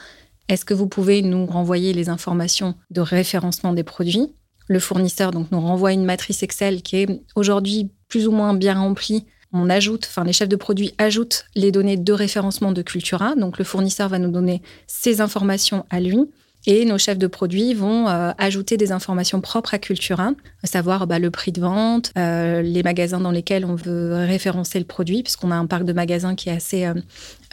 Est-ce 0.49 0.65
que 0.65 0.75
vous 0.75 0.89
pouvez 0.89 1.21
nous 1.21 1.45
renvoyer 1.45 1.93
les 1.93 2.09
informations 2.09 2.75
de 2.91 3.03
référencement 3.03 3.75
des 3.75 3.85
produits? 3.85 4.33
Le 4.67 4.79
fournisseur 4.79 5.31
donc 5.31 5.51
nous 5.53 5.61
renvoie 5.61 5.93
une 5.93 6.05
matrice 6.07 6.43
Excel 6.43 6.81
qui 6.81 6.97
est 6.97 7.23
aujourd'hui 7.35 7.91
plus 8.15 8.29
ou 8.29 8.31
moins 8.31 8.55
bien 8.55 8.75
remplie 8.75 9.25
on 9.53 9.69
ajoute, 9.69 10.07
enfin 10.09 10.23
les 10.25 10.33
chefs 10.33 10.49
de 10.49 10.57
produits 10.57 10.95
ajoutent 10.99 11.47
les 11.57 11.73
données 11.73 11.97
de 11.97 12.13
référencement 12.13 12.71
de 12.71 12.81
Cultura. 12.83 13.35
Donc 13.37 13.59
le 13.59 13.65
fournisseur 13.65 14.09
va 14.09 14.21
nous 14.21 14.31
donner 14.31 14.63
ces 14.87 15.21
informations 15.21 15.85
à 15.91 16.01
lui. 16.01 16.19
Et 16.67 16.85
nos 16.85 16.97
chefs 16.99 17.19
de 17.19 17.27
produits 17.27 17.75
vont 17.75 18.09
euh, 18.09 18.33
ajouter 18.39 18.77
des 18.77 18.91
informations 18.91 19.41
propres 19.41 19.75
à 19.75 19.79
Cultura, 19.79 20.33
à 20.63 20.67
savoir 20.67 21.07
bah, 21.09 21.19
le 21.19 21.31
prix 21.31 21.53
de 21.53 21.61
vente, 21.61 22.13
euh, 22.17 22.63
les 22.63 22.83
magasins 22.83 23.21
dans 23.21 23.33
lesquels 23.33 23.65
on 23.65 23.75
veut 23.75 24.15
référencer 24.27 24.79
le 24.79 24.87
produit, 24.87 25.23
puisqu'on 25.23 25.51
a 25.51 25.57
un 25.57 25.67
parc 25.67 25.85
de 25.85 25.93
magasins 25.93 26.37
qui 26.37 26.49
est 26.49 26.53
assez 26.53 26.87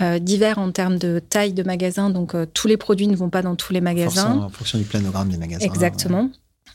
euh, 0.01 0.19
divers 0.19 0.59
en 0.59 0.71
termes 0.71 0.97
de 0.97 1.19
taille 1.19 1.53
de 1.53 1.63
magasins. 1.63 2.09
Donc 2.09 2.35
tous 2.53 2.67
les 2.67 2.77
produits 2.77 3.07
ne 3.07 3.15
vont 3.15 3.29
pas 3.29 3.41
dans 3.41 3.55
tous 3.55 3.73
les 3.73 3.81
magasins. 3.81 4.39
en 4.39 4.49
fonction 4.49 4.77
du 4.77 4.85
planogramme 4.85 5.29
des 5.29 5.37
magasins. 5.37 5.65
Exactement. 5.65 6.29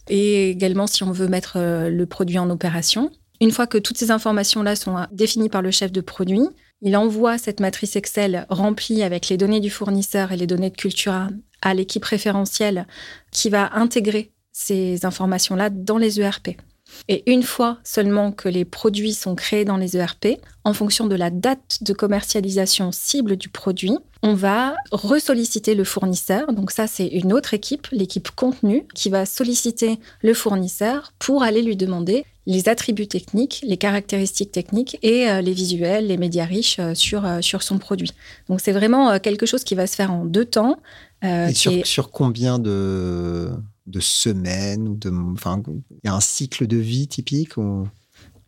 Et 0.08 0.50
également 0.50 0.86
si 0.86 1.02
on 1.04 1.10
veut 1.12 1.28
mettre 1.28 1.58
le 1.58 2.04
produit 2.06 2.38
en 2.38 2.50
opération. 2.50 3.10
Une 3.40 3.50
fois 3.50 3.66
que 3.66 3.78
toutes 3.78 3.98
ces 3.98 4.10
informations-là 4.10 4.76
sont 4.76 4.96
définies 5.12 5.48
par 5.48 5.62
le 5.62 5.70
chef 5.70 5.92
de 5.92 6.00
produit, 6.00 6.42
il 6.82 6.96
envoie 6.96 7.38
cette 7.38 7.60
matrice 7.60 7.96
Excel 7.96 8.46
remplie 8.50 9.02
avec 9.02 9.28
les 9.28 9.36
données 9.36 9.60
du 9.60 9.70
fournisseur 9.70 10.32
et 10.32 10.36
les 10.36 10.46
données 10.46 10.70
de 10.70 10.76
Cultura 10.76 11.28
à 11.62 11.74
l'équipe 11.74 12.04
référentielle 12.04 12.86
qui 13.32 13.48
va 13.48 13.74
intégrer 13.74 14.32
ces 14.52 15.04
informations-là 15.04 15.70
dans 15.70 15.98
les 15.98 16.20
ERP. 16.20 16.50
Et 17.08 17.30
une 17.30 17.42
fois 17.42 17.78
seulement 17.82 18.32
que 18.32 18.48
les 18.48 18.64
produits 18.64 19.12
sont 19.12 19.34
créés 19.34 19.64
dans 19.64 19.76
les 19.76 19.96
ERP, 19.96 20.38
en 20.64 20.72
fonction 20.72 21.06
de 21.06 21.16
la 21.16 21.30
date 21.30 21.78
de 21.82 21.92
commercialisation 21.92 22.92
cible 22.92 23.36
du 23.36 23.48
produit, 23.48 23.98
on 24.22 24.34
va 24.34 24.74
ressolliciter 24.92 25.74
le 25.74 25.84
fournisseur. 25.84 26.52
Donc 26.52 26.70
ça, 26.70 26.86
c'est 26.86 27.08
une 27.08 27.32
autre 27.32 27.54
équipe, 27.54 27.88
l'équipe 27.90 28.30
contenu, 28.30 28.86
qui 28.94 29.10
va 29.10 29.26
solliciter 29.26 29.98
le 30.22 30.34
fournisseur 30.34 31.12
pour 31.18 31.42
aller 31.42 31.62
lui 31.62 31.76
demander 31.76 32.24
les 32.46 32.68
attributs 32.68 33.08
techniques, 33.08 33.62
les 33.66 33.76
caractéristiques 33.76 34.52
techniques 34.52 34.98
et 35.02 35.28
euh, 35.28 35.40
les 35.40 35.52
visuels, 35.52 36.06
les 36.06 36.16
médias 36.16 36.44
riches 36.44 36.78
euh, 36.78 36.94
sur, 36.94 37.26
euh, 37.26 37.40
sur 37.40 37.62
son 37.62 37.78
produit. 37.78 38.12
Donc 38.48 38.60
c'est 38.60 38.72
vraiment 38.72 39.18
quelque 39.18 39.46
chose 39.46 39.64
qui 39.64 39.74
va 39.74 39.86
se 39.86 39.96
faire 39.96 40.12
en 40.12 40.24
deux 40.24 40.44
temps. 40.44 40.78
et 41.22 41.52
sur, 41.52 41.86
sur 41.86 42.10
combien 42.10 42.58
de, 42.58 43.50
de 43.86 44.00
semaines 44.00 44.88
ou 44.88 44.94
de, 44.96 45.10
enfin, 45.32 45.60
Il 45.90 46.06
y 46.06 46.08
a 46.08 46.14
un 46.14 46.20
cycle 46.20 46.66
de 46.66 46.76
vie 46.76 47.08
typique 47.08 47.56
ou... 47.56 47.88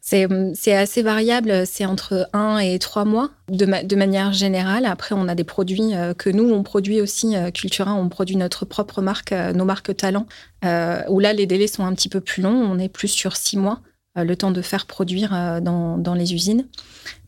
C'est 0.01 0.73
assez 0.73 1.03
variable, 1.03 1.67
c'est 1.67 1.85
entre 1.85 2.31
un 2.33 2.57
et 2.57 2.79
trois 2.79 3.05
mois 3.05 3.29
de, 3.51 3.67
de, 3.85 3.95
manière 3.95 4.33
générale. 4.33 4.87
Après, 4.87 5.15
on 5.15 5.29
a 5.29 5.35
des 5.35 5.45
produits 5.45 5.93
que 6.17 6.31
nous, 6.31 6.51
on 6.51 6.63
produit 6.63 7.03
aussi, 7.03 7.35
Cultura, 7.53 7.93
on 7.93 8.09
produit 8.09 8.37
notre 8.37 8.65
propre 8.65 9.03
marque, 9.03 9.33
nos 9.33 9.67
marques 9.67 9.95
talents, 9.95 10.25
où 10.63 11.21
là, 11.21 11.35
les 11.35 11.45
délais 11.45 11.67
sont 11.67 11.85
un 11.85 11.93
petit 11.93 12.09
peu 12.09 12.23
plus 12.23 12.43
longs, 12.43 12.55
on 12.55 12.79
est 12.79 12.89
plus 12.89 13.09
sur 13.09 13.37
six 13.37 13.59
mois. 13.59 13.83
Euh, 14.19 14.25
le 14.25 14.37
temps 14.37 14.51
de 14.51 14.63
faire 14.63 14.87
produire 14.87 15.35
euh, 15.35 15.61
dans, 15.61 16.15
les 16.15 16.35
usines. 16.35 16.67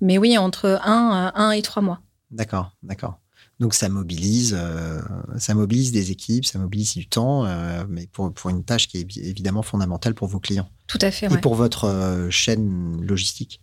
Mais 0.01 0.19
oui, 0.19 0.37
entre 0.39 0.81
un, 0.85 1.33
un 1.35 1.51
et 1.53 1.63
trois 1.63 1.83
mois. 1.83 2.01
D'accord, 2.31 2.73
d'accord. 2.83 3.19
Donc 3.59 3.75
ça 3.75 3.89
mobilise, 3.91 4.57
euh, 4.59 5.01
ça 5.37 5.55
mobilise 5.55 5.93
des 5.93 6.11
équipes, 6.11 6.47
ça 6.47 6.59
mobilise 6.59 6.95
du 6.95 7.07
temps, 7.07 7.47
mais 7.89 8.07
pour, 8.07 8.33
pour, 8.33 8.49
une 8.49 8.65
tâche 8.65 8.89
qui 8.89 8.97
est 8.97 9.17
évidemment 9.19 9.61
fondamentale 9.61 10.15
pour 10.15 10.29
vos 10.29 10.41
clients. 10.41 10.69
Tout 10.87 10.99
à 11.03 11.11
fait. 11.11 11.31
Et 11.31 11.39
pour 11.39 11.55
votre 11.55 12.29
chaîne 12.31 13.05
logistique. 13.05 13.61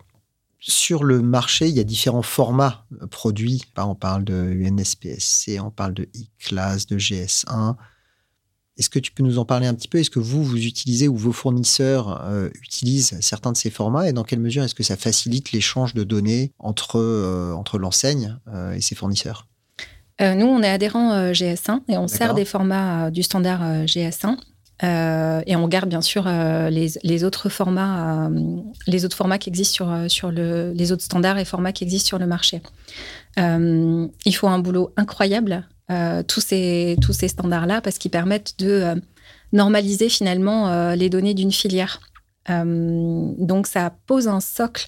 Sur 0.60 1.04
le 1.04 1.22
marché, 1.24 1.68
il 1.68 1.76
y 1.76 1.80
a 1.80 1.84
différents 1.84 2.22
formats 2.22 2.86
produits. 3.10 3.64
On 3.76 3.96
parle 3.96 4.24
de 4.24 4.36
UNSPSC, 4.36 5.60
on 5.60 5.72
parle 5.72 5.96
de 5.96 6.04
e-class, 6.16 6.86
de 6.86 6.98
GS1. 6.98 7.76
Est-ce 8.78 8.90
que 8.90 9.00
tu 9.00 9.12
peux 9.12 9.24
nous 9.24 9.40
en 9.40 9.46
parler 9.46 9.66
un 9.66 9.74
petit 9.74 9.88
peu? 9.88 9.98
Est-ce 9.98 10.12
que 10.12 10.20
vous, 10.20 10.44
vous 10.44 10.64
utilisez 10.64 11.08
ou 11.08 11.16
vos 11.16 11.32
fournisseurs 11.32 12.22
euh, 12.26 12.50
utilisent 12.62 13.18
certains 13.22 13.52
de 13.52 13.58
ces 13.58 13.72
formats? 13.72 14.08
Et 14.08 14.14
dans 14.14 14.24
quelle 14.24 14.40
mesure 14.40 14.64
est-ce 14.64 14.76
que 14.76 14.84
ça 14.84 14.98
facilite 14.98 15.52
l'échange 15.52 15.96
de 15.96 16.04
données 16.04 16.52
entre, 16.60 17.00
euh, 17.00 17.54
entre 17.54 17.80
l'enseigne 17.80 18.38
euh, 18.54 18.74
et 18.74 18.82
ses 18.82 18.96
fournisseurs? 18.96 19.48
Nous, 20.20 20.48
on 20.48 20.64
est 20.64 20.70
adhérent 20.70 21.32
GS1 21.32 21.82
et 21.90 21.98
on 22.00 22.08
sert 22.08 22.34
des 22.34 22.44
formats 22.44 23.12
du 23.12 23.22
standard 23.22 23.86
GS1. 23.86 24.36
et 24.82 25.56
on 25.56 25.68
garde 25.68 25.90
bien 25.90 26.02
sûr 26.02 26.26
les, 26.26 26.88
les, 27.04 27.24
autres 27.24 27.50
formats, 27.50 28.28
les 28.88 29.06
autres 29.06 29.16
formats 29.16 29.38
qui 29.38 29.50
existent 29.50 29.76
sur, 29.76 30.12
sur 30.12 30.32
le, 30.32 30.72
les 30.74 30.92
autres 30.92 31.04
standards 31.04 31.38
et 31.38 31.46
formats 31.46 31.72
qui 31.72 31.84
existent 31.84 32.08
sur 32.08 32.18
le 32.18 32.26
marché. 32.26 32.64
il 33.38 34.36
faut 34.36 34.48
un 34.48 34.58
boulot 34.58 34.92
incroyable 34.98 35.68
euh, 35.90 36.22
tous 36.22 36.42
ces, 36.42 36.98
tous 37.02 37.14
ces 37.14 37.30
standards-là 37.30 37.80
parce 37.80 37.98
qu'ils 37.98 38.12
permettent 38.12 38.56
de 38.60 38.70
euh, 38.70 38.96
normaliser 39.54 40.10
finalement 40.10 40.68
euh, 40.68 40.96
les 40.96 41.10
données 41.10 41.34
d'une 41.34 41.54
filière. 41.54 42.02
donc 42.50 43.68
ça 43.68 43.94
pose 44.06 44.28
un 44.28 44.40
socle 44.40 44.88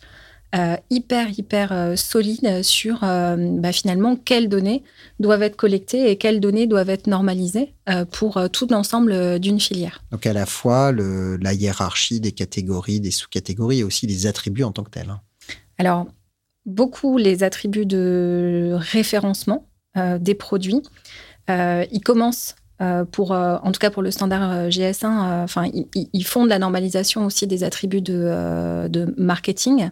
hyper, 0.90 1.28
hyper 1.38 1.94
solide 1.98 2.64
sur 2.64 3.02
bah, 3.02 3.72
finalement 3.72 4.16
quelles 4.16 4.50
données 4.50 4.82
doivent 5.20 5.44
être 5.44 5.58
collectées 5.58 6.10
et 6.10 6.16
quelles 6.16 6.40
données 6.40 6.68
doivent 6.68 6.90
être 6.90 7.08
normalisées 7.08 7.76
pour 8.12 8.42
tout 8.52 8.68
l'ensemble 8.72 9.40
d'une 9.40 9.60
filière. 9.60 10.02
Donc 10.12 10.26
à 10.26 10.34
la 10.34 10.46
fois 10.46 10.92
le, 10.92 11.36
la 11.38 11.54
hiérarchie 11.54 12.22
des 12.22 12.32
catégories, 12.32 13.02
des 13.02 13.12
sous-catégories 13.12 13.80
et 13.80 13.84
aussi 13.84 14.08
les 14.08 14.26
attributs 14.26 14.64
en 14.64 14.72
tant 14.72 14.84
que 14.84 14.90
tels. 14.90 15.10
Hein. 15.10 15.22
Alors, 15.78 16.08
beaucoup 16.66 17.18
les 17.18 17.44
attributs 17.44 17.86
de 17.86 18.72
référencement 18.74 19.69
des 19.96 20.36
produits. 20.36 20.82
Euh, 21.50 21.86
ils 21.92 22.02
commencent 22.02 22.56
pour, 23.12 23.32
en 23.32 23.72
tout 23.74 23.80
cas 23.80 23.90
pour 23.90 24.02
le 24.02 24.10
standard 24.10 24.70
GS1, 24.70 25.44
enfin, 25.44 25.70
ils, 25.94 26.24
font 26.24 26.46
de 26.46 26.50
la 26.50 26.60
normalisation 26.60 27.26
aussi 27.26 27.46
des 27.46 27.66
attributs 27.66 28.02
de, 28.02 29.14
marketing. 29.18 29.90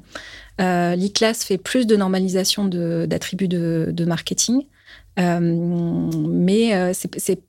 L'e-class 0.59 1.43
fait 1.43 1.57
plus 1.57 1.85
de 1.85 1.97
normalisation 1.97 2.65
d'attributs 2.65 3.49
de, 3.49 4.05
marketing. 4.05 4.63
Euh, 5.19 5.39
mais 5.41 6.75
euh, 6.75 6.93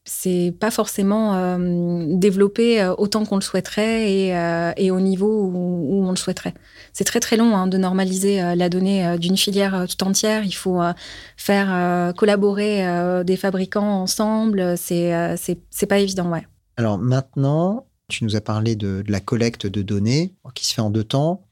c'est 0.04 0.54
pas 0.58 0.70
forcément 0.70 1.34
euh, 1.34 2.06
développé 2.16 2.86
autant 2.96 3.26
qu'on 3.26 3.36
le 3.36 3.42
souhaiterait 3.42 4.10
et, 4.76 4.90
au 4.90 5.00
niveau 5.00 5.50
où, 5.52 6.04
on 6.06 6.10
le 6.10 6.16
souhaiterait. 6.16 6.54
C'est 6.92 7.04
très 7.04 7.20
très 7.20 7.36
long 7.36 7.54
hein, 7.56 7.66
de 7.66 7.76
normaliser 7.76 8.40
la 8.54 8.68
donnée 8.68 9.18
d'une 9.18 9.36
filière 9.36 9.86
tout 9.88 10.04
entière. 10.04 10.44
Il 10.44 10.54
faut 10.54 10.80
faire 11.36 12.14
collaborer 12.16 13.22
des 13.24 13.36
fabricants 13.36 14.02
ensemble. 14.02 14.76
C'est 14.76 15.36
c'est 15.36 15.86
pas 15.86 15.98
évident, 15.98 16.30
ouais. 16.30 16.46
Alors 16.76 16.98
maintenant, 16.98 17.86
tu 18.08 18.24
nous 18.24 18.36
as 18.36 18.40
parlé 18.40 18.76
de, 18.76 19.04
la 19.08 19.20
collecte 19.20 19.66
de 19.66 19.82
données 19.82 20.34
qui 20.54 20.66
se 20.66 20.74
fait 20.74 20.80
en 20.80 20.90
deux 20.90 21.04
temps. 21.04 21.47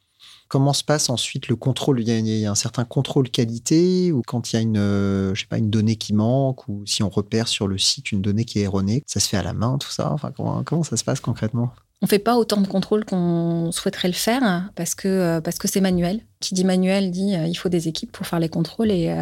Comment 0.49 0.73
se 0.73 0.85
passe 0.85 1.11
ensuite 1.11 1.49
le 1.49 1.57
contrôle? 1.57 2.01
Il 2.01 2.09
y, 2.09 2.47
a, 2.47 2.51
un 2.51 2.55
certain 2.55 2.85
contrôle 2.85 3.31
qualité 3.31 4.13
ou 4.13 4.23
quand 4.27 4.53
il 4.53 4.57
y 4.57 4.59
a 4.59 4.63
une, 4.63 4.77
euh, 4.79 5.35
une 5.53 5.71
donnée 5.71 5.97
qui 5.97 6.13
manque 6.13 6.69
ou 6.69 6.85
si 6.87 7.03
on 7.03 7.09
repère 7.09 7.49
sur 7.49 7.67
le 7.67 7.79
site 7.79 8.13
une 8.13 8.23
donnée 8.23 8.45
qui 8.45 8.61
est 8.61 8.63
erronée, 8.63 9.03
ça 9.07 9.19
se 9.19 9.29
fait 9.29 9.37
à 9.37 9.43
la 9.43 9.53
main, 9.53 9.79
tout 9.79 9.91
ça? 9.91 10.13
Enfin, 10.13 10.33
comment, 10.33 10.83
ça 10.85 10.97
se 10.97 11.05
passe 11.05 11.21
concrètement? 11.21 11.73
On 12.03 12.07
fait 12.07 12.19
pas 12.19 12.37
autant 12.37 12.61
de 12.61 12.69
contrôles 12.69 13.05
qu'on 13.05 13.73
souhaiterait 13.73 14.09
le 14.09 14.15
faire 14.15 14.71
parce 14.77 14.95
que 14.95 15.09
euh, 15.09 15.41
c'est 15.65 15.81
manuel. 15.81 16.21
Qui 16.41 16.55
dit 16.55 16.65
manuel 16.65 17.11
dit 17.11 17.35
euh, 17.35 17.47
il 17.47 17.55
faut 17.55 17.71
des 17.71 17.89
équipes 17.89 18.13
pour 18.13 18.27
faire 18.27 18.39
les 18.39 18.51
contrôles 18.51 18.91
et, 18.91 19.15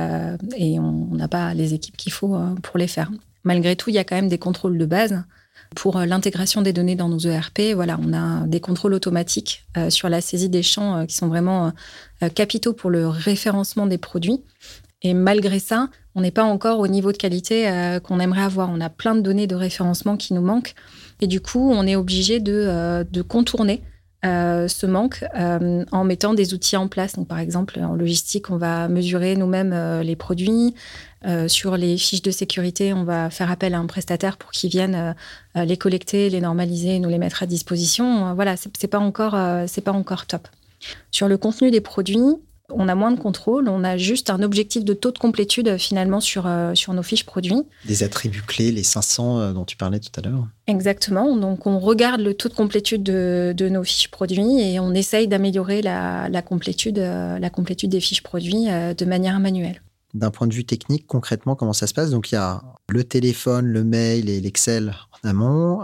et 0.57 0.78
on 0.78 1.14
n'a 1.14 1.28
pas 1.28 1.54
les 1.54 1.73
équipes 1.73 1.97
qu'il 1.97 2.12
faut 2.12 2.37
pour 2.62 2.78
les 2.78 2.88
faire. 2.88 3.11
Malgré 3.45 3.76
tout, 3.76 3.90
il 3.90 3.95
y 3.95 3.99
a 3.99 4.04
quand 4.04 4.16
même 4.16 4.28
des 4.28 4.38
contrôles 4.38 4.76
de 4.76 4.87
base 4.87 5.23
pour 5.75 5.97
euh, 5.97 6.06
l'intégration 6.06 6.62
des 6.62 6.73
données 6.73 6.97
dans 6.97 7.09
nos 7.09 7.18
ERP, 7.18 7.75
voilà, 7.75 7.99
on 8.02 8.12
a 8.12 8.47
des 8.47 8.61
contrôles 8.61 8.94
automatiques 8.94 9.64
euh, 9.76 9.90
sur 9.90 10.09
la 10.09 10.21
saisie 10.21 10.49
des 10.49 10.62
champs 10.62 10.97
euh, 10.97 11.04
qui 11.04 11.14
sont 11.14 11.28
vraiment 11.28 11.73
capitaux 12.35 12.73
pour 12.73 12.88
le 12.88 13.06
référencement 13.06 13.87
des 13.87 13.99
produits. 13.99 14.40
Et 15.02 15.12
malgré 15.12 15.59
ça, 15.59 15.90
on 16.14 16.23
n'est 16.23 16.30
pas 16.30 16.44
encore 16.44 16.80
au 16.80 16.87
niveau 16.87 17.12
de 17.12 17.18
qualité 17.18 17.99
qu'on 18.02 18.18
aimerait 18.18 18.40
avoir. 18.44 18.71
On 18.71 18.80
a 18.80 18.88
plein 18.88 19.14
de 19.14 19.21
données 19.21 19.47
de 19.47 19.54
référencement 19.54 20.16
qui 20.16 20.33
nous 20.33 20.40
manquent. 20.40 20.75
Et 21.21 21.26
du 21.26 21.42
coup, 21.42 21.71
on 21.71 21.87
est 21.87 21.97
obligé 21.97 22.40
de, 22.40 23.04
de 23.11 23.23
contourner 23.23 23.83
euh, 24.25 24.69
ce 24.69 24.87
manque 24.87 25.25
euh, 25.38 25.85
en 25.93 26.04
mettant 26.04 26.35
des 26.35 26.54
outils 26.54 26.76
en 26.76 26.88
place. 26.88 27.14
Donc, 27.14 27.28
par 27.28 27.38
exemple, 27.38 27.78
en 27.81 27.95
logistique, 27.95 28.50
on 28.50 28.57
va 28.57 28.88
mesurer 28.88 29.37
nous-mêmes 29.37 29.73
euh, 29.73 30.02
les 30.02 30.16
produits. 30.16 30.75
sur 31.47 31.78
les 31.78 31.97
fiches 31.97 32.21
de 32.21 32.31
sécurité, 32.31 32.93
on 32.93 33.04
va 33.04 33.31
faire 33.31 33.50
appel 33.50 33.73
à 33.75 33.78
un 33.78 33.87
prestataire 33.87 34.37
pour 34.37 34.50
qu'il 34.50 34.69
vienne 34.69 35.14
les 35.54 35.78
collecter, 35.78 36.28
les 36.28 36.43
normaliser, 36.43 36.99
nous 36.99 37.09
les 37.09 37.16
mettre 37.16 37.43
à 37.43 37.47
disposition. 37.47 38.35
voilà, 38.35 38.57
c'est 38.59 38.88
pas 38.88 38.99
encore, 38.99 39.31
pas 39.33 39.93
encore 39.93 40.26
top. 40.26 40.49
Sur 41.11 41.26
le 41.26 41.38
contenu 41.38 41.71
des 41.71 41.81
produits, 41.81 42.37
on 42.71 42.88
a 42.88 42.94
moins 42.94 43.12
de 43.12 43.21
contrôle, 43.21 43.68
on 43.68 43.85
a 43.85 43.97
juste 43.97 44.30
un 44.30 44.42
objectif 44.42 44.85
de 44.85 44.94
taux 44.94 45.11
de 45.11 45.18
complétude 45.18 45.68
euh, 45.68 45.78
finalement 45.78 46.21
sur, 46.21 46.47
euh, 46.47 46.75
sur 46.75 46.94
nos 46.94 47.02
fiches 47.02 47.25
produits. 47.25 47.62
Des 47.87 48.02
attributs 48.02 48.42
clés, 48.42 48.73
les 48.73 48.83
500 48.83 49.38
euh, 49.38 49.52
dont 49.52 49.64
tu 49.64 49.76
parlais 49.76 50.00
tout 50.00 50.12
à 50.18 50.23
l'heure. 50.23 50.47
Exactement, 50.66 51.37
donc 51.37 51.66
on 51.66 51.78
regarde 51.78 52.21
le 52.21 52.35
taux 52.35 52.49
de 52.49 52.54
complétude 52.54 53.02
de, 53.02 53.68
nos 53.68 53.85
fiches 53.85 54.11
produits 54.11 54.61
et 54.61 54.80
on 54.80 54.92
essaye 54.94 55.28
d'améliorer 55.28 55.83
la, 55.83 56.42
complétude, 56.42 56.99
la 56.99 57.50
complétude 57.50 57.90
des 57.90 58.00
fiches 58.00 58.23
produits 58.23 58.66
de 58.66 59.04
manière 59.04 59.40
manuelle. 59.40 59.83
D'un 60.14 60.30
point 60.30 60.47
de 60.47 60.54
vue 60.54 60.64
technique, 60.64 61.06
concrètement, 61.06 61.56
comment 61.56 61.73
ça 61.73 61.87
se 61.87 61.94
passe? 61.94 62.11
Donc 62.11 62.30
il 62.30 62.37
y 62.37 62.38
a 62.38 62.62
le 62.88 63.04
téléphone, 63.04 63.66
le 63.66 63.85
mail 63.85 64.28
et 64.28 64.40
l'Excel 64.40 64.94
en 65.23 65.28
amont, 65.28 65.80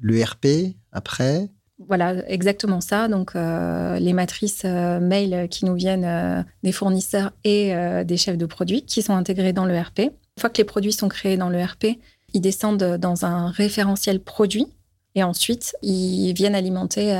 le 0.00 0.24
RP 0.24 0.76
après, 0.92 1.50
voilà, 1.88 2.28
exactement 2.28 2.80
ça. 2.80 3.08
Donc, 3.08 3.32
euh, 3.34 3.98
les 3.98 4.12
matrices 4.12 4.62
euh, 4.64 4.98
mail 5.00 5.48
qui 5.48 5.64
nous 5.64 5.74
viennent 5.74 6.04
euh, 6.04 6.42
des 6.62 6.72
fournisseurs 6.72 7.32
et 7.44 7.74
des 8.04 8.16
chefs 8.16 8.38
de 8.38 8.46
produits 8.46 8.82
qui 8.82 9.02
sont 9.02 9.14
intégrés 9.14 9.52
dans 9.52 9.66
le 9.66 9.78
RP. 9.78 10.00
Une 10.00 10.40
fois 10.40 10.50
que 10.50 10.58
les 10.58 10.64
produits 10.64 10.92
sont 10.92 11.08
créés 11.08 11.36
dans 11.36 11.48
le 11.48 11.62
RP, 11.62 11.98
ils 12.34 12.40
descendent 12.40 12.96
dans 12.98 13.24
un 13.24 13.48
référentiel 13.50 14.20
produit 14.20 14.66
et 15.14 15.22
ensuite 15.22 15.74
ils 15.82 16.32
viennent 16.34 16.54
alimenter 16.54 17.12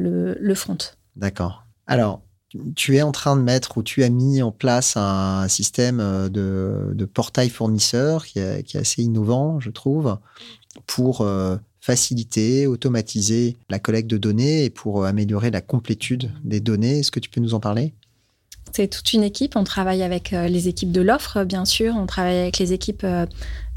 le, 0.00 0.54
front. 0.54 0.78
D'accord. 1.14 1.64
Alors, 1.86 2.22
tu 2.74 2.96
es 2.96 3.02
en 3.02 3.12
train 3.12 3.36
de 3.36 3.42
mettre 3.42 3.78
ou 3.78 3.82
tu 3.82 4.02
as 4.02 4.08
mis 4.08 4.42
en 4.42 4.50
place 4.50 4.96
un 4.96 5.46
système 5.48 5.98
de, 6.30 7.08
portail 7.12 7.50
fournisseur 7.50 8.26
qui 8.26 8.40
est, 8.40 8.64
qui 8.64 8.76
est, 8.76 8.80
assez 8.80 9.02
innovant, 9.02 9.60
je 9.60 9.70
trouve, 9.70 10.18
pour 10.86 11.24
faciliter, 11.88 12.66
automatiser 12.66 13.56
la 13.70 13.78
collecte 13.78 14.10
de 14.10 14.18
données 14.18 14.64
et 14.64 14.68
pour 14.68 15.02
euh, 15.02 15.06
améliorer 15.06 15.50
la 15.50 15.62
complétude 15.62 16.30
des 16.44 16.60
données. 16.60 16.98
Est-ce 16.98 17.10
que 17.10 17.18
tu 17.18 17.30
peux 17.30 17.40
nous 17.40 17.54
en 17.54 17.60
parler? 17.60 17.94
C'est 18.76 18.88
toute 18.88 19.14
une 19.14 19.22
équipe. 19.22 19.56
On 19.56 19.64
travaille 19.64 20.02
avec 20.02 20.34
euh, 20.34 20.48
les 20.48 20.68
équipes 20.68 20.92
de 20.92 21.00
l'offre, 21.00 21.44
bien 21.44 21.64
sûr. 21.64 21.94
On 21.96 22.04
travaille 22.04 22.36
avec 22.36 22.58
les 22.58 22.74
équipes 22.74 23.04
euh, 23.04 23.24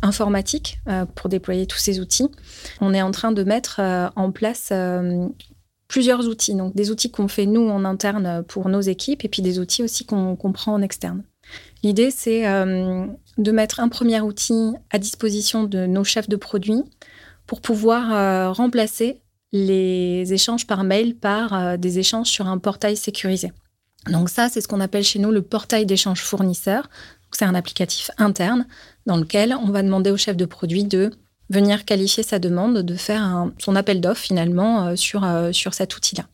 informatiques 0.01 0.81
pour 1.15 1.29
déployer 1.29 1.65
tous 1.67 1.77
ces 1.77 2.01
outils. 2.01 2.27
On 2.81 2.93
est 2.93 3.01
en 3.01 3.11
train 3.11 3.31
de 3.31 3.43
mettre 3.43 3.79
en 4.15 4.31
place 4.31 4.73
plusieurs 5.87 6.27
outils. 6.27 6.55
Donc, 6.55 6.75
des 6.75 6.89
outils 6.89 7.11
qu'on 7.11 7.27
fait 7.27 7.45
nous 7.45 7.69
en 7.69 7.85
interne 7.85 8.43
pour 8.47 8.67
nos 8.67 8.81
équipes 8.81 9.23
et 9.23 9.29
puis 9.29 9.43
des 9.43 9.59
outils 9.59 9.83
aussi 9.83 10.05
qu'on 10.05 10.51
prend 10.53 10.73
en 10.73 10.81
externe. 10.81 11.21
L'idée, 11.83 12.09
c'est 12.09 12.41
de 12.41 13.51
mettre 13.51 13.79
un 13.79 13.89
premier 13.89 14.19
outil 14.21 14.73
à 14.89 14.97
disposition 14.97 15.65
de 15.65 15.85
nos 15.85 16.03
chefs 16.03 16.29
de 16.29 16.35
produits 16.35 16.83
pour 17.51 17.59
pouvoir 17.59 18.13
euh, 18.13 18.49
remplacer 18.53 19.19
les 19.51 20.31
échanges 20.31 20.65
par 20.65 20.85
mail 20.85 21.17
par 21.17 21.53
euh, 21.53 21.75
des 21.75 21.99
échanges 21.99 22.27
sur 22.27 22.47
un 22.47 22.57
portail 22.57 22.95
sécurisé. 22.95 23.51
Donc 24.09 24.29
ça, 24.29 24.47
c'est 24.47 24.61
ce 24.61 24.69
qu'on 24.69 24.79
appelle 24.79 25.03
chez 25.03 25.19
nous 25.19 25.31
le 25.31 25.41
portail 25.41 25.85
d'échange 25.85 26.21
fournisseur. 26.21 26.89
C'est 27.33 27.43
un 27.43 27.53
applicatif 27.53 28.09
interne 28.17 28.65
dans 29.05 29.17
lequel 29.17 29.53
on 29.53 29.69
va 29.69 29.83
demander 29.83 30.11
au 30.11 30.15
chef 30.15 30.37
de 30.37 30.45
produit 30.45 30.85
de 30.85 31.11
venir 31.49 31.83
qualifier 31.83 32.23
sa 32.23 32.39
demande, 32.39 32.77
de 32.77 32.95
faire 32.95 33.47
son 33.57 33.75
appel 33.75 33.99
d'offres 33.99 34.21
finalement 34.21 34.87
euh, 34.87 34.95
sur, 34.95 35.27
sur 35.51 35.73
cet 35.73 35.97
outil-là. 35.97 36.27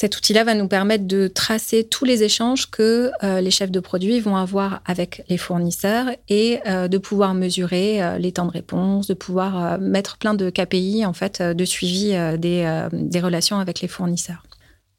Cet 0.00 0.16
outil-là 0.16 0.44
va 0.44 0.54
nous 0.54 0.68
permettre 0.68 1.08
de 1.08 1.26
tracer 1.26 1.82
tous 1.82 2.04
les 2.04 2.22
échanges 2.22 2.70
que 2.70 3.10
euh, 3.24 3.40
les 3.40 3.50
chefs 3.50 3.72
de 3.72 3.80
produits 3.80 4.20
vont 4.20 4.36
avoir 4.36 4.80
avec 4.84 5.24
les 5.28 5.38
fournisseurs 5.38 6.06
et 6.28 6.60
euh, 6.68 6.86
de 6.86 6.98
pouvoir 6.98 7.34
mesurer 7.34 8.00
euh, 8.00 8.16
les 8.16 8.30
temps 8.30 8.44
de 8.44 8.52
réponse, 8.52 9.08
de 9.08 9.14
pouvoir 9.14 9.80
mettre 9.80 10.16
plein 10.16 10.34
de 10.34 10.50
KPI 10.50 11.04
en 11.04 11.12
fait 11.12 11.42
de 11.42 11.64
suivi 11.64 12.10
des, 12.38 13.20
relations 13.20 13.58
avec 13.58 13.80
les 13.80 13.88
fournisseurs. 13.88 14.44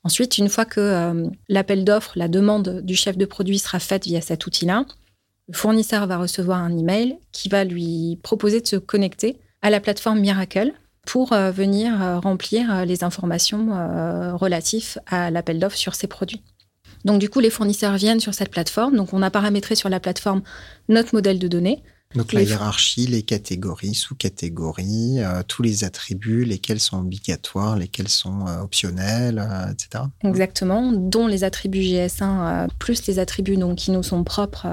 Ensuite, 0.04 0.38
une 0.38 0.50
fois 0.50 0.66
que 0.66 1.24
l'appel 1.48 1.86
d'offres, 1.86 2.12
la 2.18 2.28
demande 2.28 2.82
du 2.82 2.96
chef 2.96 3.18
de 3.18 3.26
produit 3.26 3.58
sera 3.58 3.80
faite 3.80 4.04
via 4.04 4.20
cet 4.20 4.48
outil-là, 4.48 4.84
le 5.48 5.54
fournisseur 5.54 6.08
va 6.08 6.18
recevoir 6.18 6.60
un 6.60 6.78
email 6.78 7.18
qui 7.32 7.48
va 7.48 7.64
lui 7.64 8.20
proposer 8.22 8.60
de 8.60 8.68
se 8.68 8.76
connecter 8.76 9.38
à 9.62 9.70
la 9.70 9.80
plateforme 9.80 10.20
Miracle 10.20 10.74
pour 11.06 11.34
euh, 11.34 11.52
venir 11.52 12.02
euh, 12.02 12.20
remplir 12.20 12.72
euh, 12.74 12.86
les 12.86 13.04
informations 13.04 13.70
relatives 14.38 15.00
à 15.08 15.32
l'appel 15.32 15.60
d'offres 15.60 15.78
sur 15.78 15.96
ces 15.96 16.08
produits. 16.08 16.44
Donc 17.06 17.20
du 17.20 17.30
coup, 17.30 17.40
les 17.40 17.50
fournisseurs 17.50 17.96
viennent 17.96 18.20
sur 18.20 18.34
cette 18.34 18.52
plateforme. 18.52 18.96
Donc 18.96 19.14
on 19.14 19.22
a 19.22 19.32
paramétré 19.32 19.76
sur 19.76 19.90
la 19.90 20.00
plateforme 20.00 20.42
notre 20.90 21.16
modèle 21.16 21.40
de 21.40 21.48
données. 21.48 21.82
Donc 22.16 22.34
la 22.34 22.42
hiérarchie, 22.42 23.06
les 23.06 23.22
catégories, 23.22 23.94
sous-catégories, 23.94 25.20
tous 25.48 25.62
les 25.62 25.84
attributs, 25.84 26.44
lesquels 26.44 26.80
sont 26.80 26.98
obligatoires, 26.98 27.76
lesquels 27.76 28.08
sont 28.08 28.48
optionnels, 28.48 29.48
etc. 29.72 30.06
Exactement, 30.24 30.92
dont 30.92 31.28
les 31.28 31.44
attributs 31.44 31.82
GS1 31.82 32.68
plus 32.80 33.06
les 33.06 33.20
attributs 33.20 33.58
donc, 33.58 33.78
qui 33.78 33.92
nous 33.92 34.02
sont 34.02 34.24
propres 34.24 34.66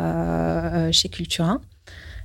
chez 0.92 1.11
Cultura. 1.11 1.61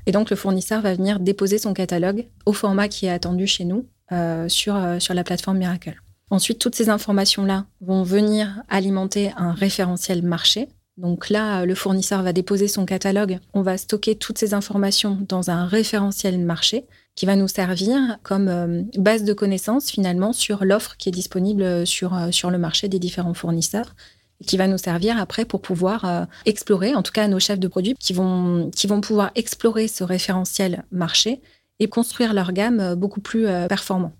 Et 0.05 0.11
donc 0.11 0.29
le 0.29 0.35
fournisseur 0.35 0.81
va 0.81 0.93
venir 0.93 1.19
déposer 1.19 1.57
son 1.57 1.73
catalogue 1.73 2.27
au 2.45 2.53
format 2.53 2.87
qui 2.87 3.05
est 3.05 3.11
attendu 3.11 3.47
chez 3.47 3.65
nous 3.65 3.85
euh, 4.11 4.49
sur, 4.49 4.75
euh, 4.75 4.99
sur 4.99 5.13
la 5.13 5.23
plateforme 5.23 5.57
Miracle. 5.57 6.01
Ensuite, 6.29 6.59
toutes 6.59 6.75
ces 6.75 6.89
informations-là 6.89 7.65
vont 7.81 8.03
venir 8.03 8.63
alimenter 8.69 9.31
un 9.35 9.51
référentiel 9.51 10.23
marché. 10.23 10.69
Donc 10.97 11.29
là, 11.29 11.65
le 11.65 11.75
fournisseur 11.75 12.23
va 12.23 12.31
déposer 12.31 12.67
son 12.67 12.85
catalogue. 12.85 13.39
On 13.53 13.61
va 13.61 13.77
stocker 13.77 14.15
toutes 14.15 14.37
ces 14.37 14.53
informations 14.53 15.17
dans 15.27 15.49
un 15.49 15.65
référentiel 15.65 16.39
marché 16.39 16.85
qui 17.15 17.25
va 17.25 17.35
nous 17.35 17.49
servir 17.49 18.17
comme 18.23 18.47
euh, 18.47 18.83
base 18.97 19.23
de 19.23 19.33
connaissances 19.33 19.89
finalement 19.89 20.31
sur 20.31 20.63
l'offre 20.63 20.95
qui 20.97 21.09
est 21.09 21.13
disponible 21.13 21.85
sur, 21.85 22.11
le 22.13 22.57
marché 22.57 22.87
des 22.87 22.99
différents 22.99 23.33
fournisseurs 23.33 23.95
qui 24.45 24.57
va 24.57 24.67
nous 24.67 24.77
servir 24.77 25.17
après 25.19 25.45
pour 25.45 25.61
pouvoir 25.61 26.27
explorer, 26.45 26.95
en 26.95 27.03
tout 27.03 27.11
cas 27.11 27.27
nos 27.27 27.39
chefs 27.39 27.59
de 27.59 27.67
produits 27.67 27.95
qui 27.99 28.13
vont, 28.13 28.69
qui 28.75 28.87
vont 28.87 29.01
pouvoir 29.01 29.31
explorer 29.35 29.87
ce 29.87 30.03
référentiel 30.03 30.83
marché 30.91 31.41
et 31.81 31.89
construire 31.89 32.33
leur 32.33 32.53
gamme 32.53 32.79
euh, 32.79 32.95
beaucoup 32.95 33.19
plus 33.19 33.47
euh, 33.47 33.67
performant. 33.67 34.13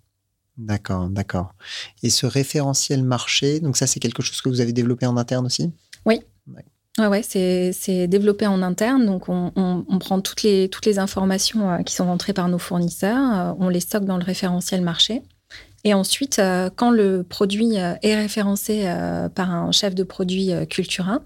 D'accord, 0.57 1.07
d'accord. 1.09 1.53
Et 2.03 2.09
ce 2.09 2.25
référentiel 2.25 3.03
marché, 3.03 3.59
donc 3.61 3.77
ça 3.77 3.87
c'est 3.87 3.99
quelque 3.99 4.21
chose 4.21 4.41
que 4.41 4.49
vous 4.49 4.61
avez 4.61 4.73
développé 4.73 5.05
en 5.05 5.15
interne 5.15 5.45
aussi? 5.45 5.71
Oui. 6.05 6.19
Ouais, 6.97 7.07
ouais, 7.07 7.21
c'est 7.23 8.07
développé 8.07 8.45
en 8.47 8.61
interne. 8.61 9.05
Donc, 9.05 9.29
on, 9.29 9.99
prend 9.99 10.19
toutes 10.19 10.43
les, 10.43 10.67
toutes 10.67 10.85
les 10.85 10.99
informations 10.99 11.71
euh, 11.71 11.77
qui 11.83 11.95
sont 11.95 12.05
rentrées 12.05 12.33
par 12.33 12.49
nos 12.49 12.57
fournisseurs, 12.57 13.55
on 13.59 13.69
les 13.69 13.79
stocke 13.79 14.03
dans 14.03 14.17
le 14.17 14.25
référentiel 14.25 14.81
marché. 14.81 15.21
Et 15.83 15.93
ensuite, 15.93 16.39
quand 16.75 16.91
le 16.91 17.23
produit 17.23 17.75
est 17.75 18.15
référencé 18.15 18.83
par 19.33 19.51
un 19.51 19.71
chef 19.71 19.95
de 19.95 20.03
produit 20.03 20.51
Cultura, 20.69 21.21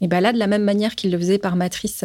et 0.00 0.08
ben 0.08 0.20
là, 0.20 0.32
de 0.32 0.38
la 0.38 0.46
même 0.46 0.64
manière 0.64 0.94
qu'il 0.94 1.10
le 1.10 1.18
faisait 1.18 1.38
par 1.38 1.56
matrice 1.56 2.02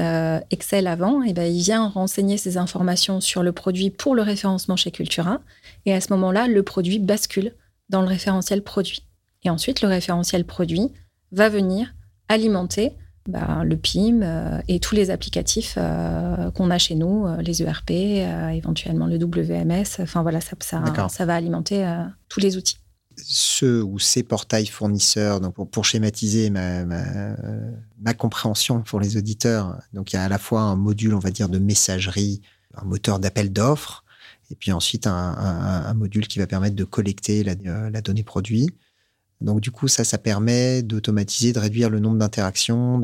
Excel 0.51 0.87
avant, 0.87 1.23
et 1.23 1.31
ben 1.31 1.43
il 1.43 1.61
vient 1.63 1.87
renseigner 1.87 2.37
ces 2.37 2.57
informations 2.57 3.21
sur 3.21 3.43
le 3.43 3.53
produit 3.53 3.91
pour 3.91 4.13
le 4.15 4.21
référencement 4.21 4.75
chez 4.75 4.91
Cultura. 4.91 5.39
Et 5.85 5.93
à 5.93 6.01
ce 6.01 6.11
moment-là, 6.11 6.47
le 6.47 6.63
produit 6.63 6.99
bascule 6.99 7.53
dans 7.87 8.01
le 8.01 8.07
référentiel 8.07 8.61
produit. 8.61 9.03
Et 9.43 9.49
ensuite, 9.49 9.81
le 9.81 9.87
référentiel 9.87 10.43
produit 10.43 10.91
va 11.31 11.47
venir 11.47 11.93
alimenter 12.27 12.91
bah, 13.27 13.63
le 13.63 13.75
PIM 13.75 14.21
euh, 14.21 14.61
et 14.67 14.79
tous 14.79 14.93
les 14.93 15.09
applicatifs 15.09 15.75
euh, 15.77 16.51
qu'on 16.51 16.69
a 16.69 16.77
chez 16.77 16.93
nous, 16.93 17.25
euh, 17.25 17.41
les 17.41 17.63
ERP, 17.63 17.89
éventuellement 17.91 19.07
le 19.07 19.17
WMS. 19.17 19.99
Enfin 19.99 20.21
voilà, 20.21 20.41
ça, 20.41 20.55
ça, 20.59 20.83
ça 21.09 21.25
va 21.25 21.35
alimenter 21.35 21.85
tous 22.29 22.39
les 22.39 22.57
outils. 22.57 22.77
Ceux 23.17 23.81
ou 23.81 23.97
ces 23.97 24.23
portails 24.23 24.67
fournisseurs, 24.67 25.39
donc 25.39 25.55
pour, 25.71 25.85
schématiser 25.85 26.49
ma, 26.49 26.85
ma, 26.85 28.13
compréhension 28.13 28.81
pour 28.81 28.99
les 28.99 29.15
auditeurs, 29.15 29.79
donc 29.93 30.11
il 30.11 30.17
y 30.17 30.19
a 30.19 30.23
à 30.23 30.29
la 30.29 30.37
fois 30.37 30.61
un 30.61 30.75
module, 30.75 31.13
on 31.13 31.19
va 31.19 31.31
dire, 31.31 31.47
de 31.47 31.57
messagerie, 31.57 32.41
un 32.75 32.83
moteur 32.83 33.19
d'appel 33.19 33.53
d'offres, 33.53 34.03
et 34.51 34.55
puis 34.55 34.73
ensuite 34.73 35.07
un, 35.07 35.93
module 35.93 36.27
qui 36.27 36.39
va 36.39 36.47
permettre 36.47 36.75
de 36.75 36.83
collecter 36.83 37.43
la, 37.43 37.55
la 37.89 38.01
donnée 38.01 38.23
produit. 38.23 38.69
Donc 39.41 39.61
du 39.61 39.71
coup, 39.71 39.87
ça, 39.87 40.17
permet 40.17 40.81
d'automatiser, 40.81 41.53
de 41.53 41.59
réduire 41.59 41.89
le 41.89 41.99
nombre 41.99 42.17
d'interactions. 42.17 43.01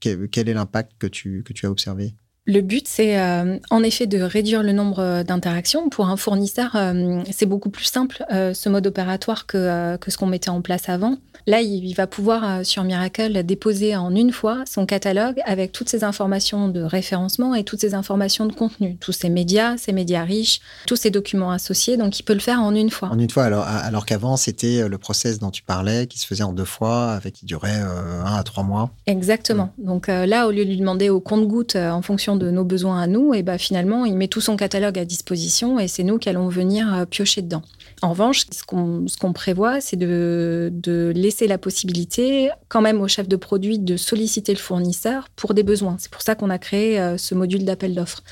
Quel 0.00 0.48
est 0.48 0.54
l'impact 0.54 0.92
que 0.98 1.06
tu 1.06 1.44
as 1.62 1.70
observé? 1.70 2.14
Le 2.44 2.60
but, 2.60 2.88
c'est 2.88 3.20
euh, 3.20 3.58
en 3.70 3.84
effet 3.84 4.08
de 4.08 4.20
réduire 4.20 4.64
le 4.64 4.72
nombre 4.72 5.22
d'interactions. 5.22 5.88
Pour 5.88 6.08
un 6.08 6.16
fournisseur, 6.16 6.74
euh, 6.74 7.22
c'est 7.30 7.46
beaucoup 7.46 7.70
plus 7.70 7.84
simple 7.84 8.24
euh, 8.32 8.52
ce 8.52 8.68
mode 8.68 8.84
opératoire 8.88 9.46
que, 9.46 9.96
que 9.98 10.10
ce 10.10 10.18
qu'on 10.18 10.26
mettait 10.26 10.50
en 10.50 10.60
place 10.60 10.88
avant. 10.88 11.18
Là, 11.46 11.60
il, 11.60 11.92
va 11.94 12.06
pouvoir 12.06 12.64
sur 12.64 12.84
Miracle 12.84 13.44
déposer 13.44 13.96
en 13.96 14.14
une 14.14 14.32
fois 14.32 14.62
son 14.66 14.86
catalogue 14.86 15.40
avec 15.44 15.72
toutes 15.72 15.88
ces 15.88 16.04
informations 16.04 16.68
de 16.68 16.82
référencement 16.82 17.54
et 17.54 17.64
toutes 17.64 17.80
ces 17.80 17.94
informations 17.94 18.46
de 18.46 18.52
contenu, 18.52 18.96
tous 18.96 19.12
ces 19.12 19.28
médias, 19.28 19.76
ces 19.76 19.92
médias 19.92 20.22
riches, 20.22 20.60
tous 20.86 20.96
ces 20.96 21.10
documents 21.10 21.50
associés. 21.50 21.96
Donc, 21.96 22.18
il 22.18 22.22
peut 22.22 22.32
le 22.32 22.40
faire 22.40 22.60
en 22.60 22.74
une 22.74 22.90
fois. 22.90 23.08
En 23.08 23.18
une 23.18 23.30
fois, 23.30 23.44
alors, 23.44 23.66
alors 23.66 24.06
qu'avant, 24.06 24.36
c'était 24.36 24.88
le 24.88 24.98
process 24.98 25.38
dont 25.40 25.50
tu 25.50 25.62
parlais 25.62 26.06
qui 26.06 26.18
se 26.18 26.26
faisait 26.26 26.44
en 26.44 26.52
deux 26.52 26.64
fois, 26.64 27.12
avec 27.12 27.34
qui 27.34 27.44
durait 27.44 27.80
un 27.80 28.34
à 28.34 28.42
trois 28.44 28.62
mois. 28.62 28.90
Exactement. 29.06 29.72
Donc 29.78 30.06
là, 30.06 30.46
au 30.46 30.52
lieu 30.52 30.64
de 30.64 30.70
lui 30.70 30.78
demander 30.78 31.10
au 31.10 31.20
compte-goutte 31.20 31.76
en 31.76 32.02
fonction 32.02 32.31
de 32.36 32.50
nos 32.50 32.64
besoins 32.64 33.00
à 33.00 33.06
nous, 33.06 33.34
et 33.34 33.42
bah, 33.42 33.58
finalement, 33.58 34.04
il 34.04 34.16
met 34.16 34.28
tout 34.28 34.40
son 34.40 34.56
catalogue 34.56 34.98
à 34.98 35.04
disposition 35.04 35.78
et 35.78 35.88
c'est 35.88 36.02
nous 36.02 36.18
qui 36.18 36.28
allons 36.28 36.48
venir 36.48 36.92
euh, 36.94 37.04
piocher 37.04 37.42
dedans. 37.42 37.62
En 38.02 38.10
revanche, 38.10 38.46
ce 38.50 38.64
qu'on 38.64 39.32
prévoit, 39.32 39.80
c'est 39.80 39.96
de, 39.96 40.70
de, 40.72 41.12
laisser 41.14 41.46
la 41.46 41.58
possibilité 41.58 42.50
quand 42.68 42.80
même 42.80 43.00
au 43.00 43.08
chef 43.08 43.28
de 43.28 43.36
produit 43.36 43.78
de 43.78 43.96
solliciter 43.96 44.52
le 44.52 44.58
fournisseur 44.58 45.28
pour 45.36 45.54
des 45.54 45.62
besoins. 45.62 45.96
C'est 45.98 46.10
pour 46.10 46.22
ça 46.22 46.34
qu'on 46.34 46.50
a 46.50 46.58
créé 46.58 46.98
euh, 46.98 47.16
ce 47.16 47.34
module 47.34 47.64
d'appel 47.64 47.94
d'offres. 47.94 48.22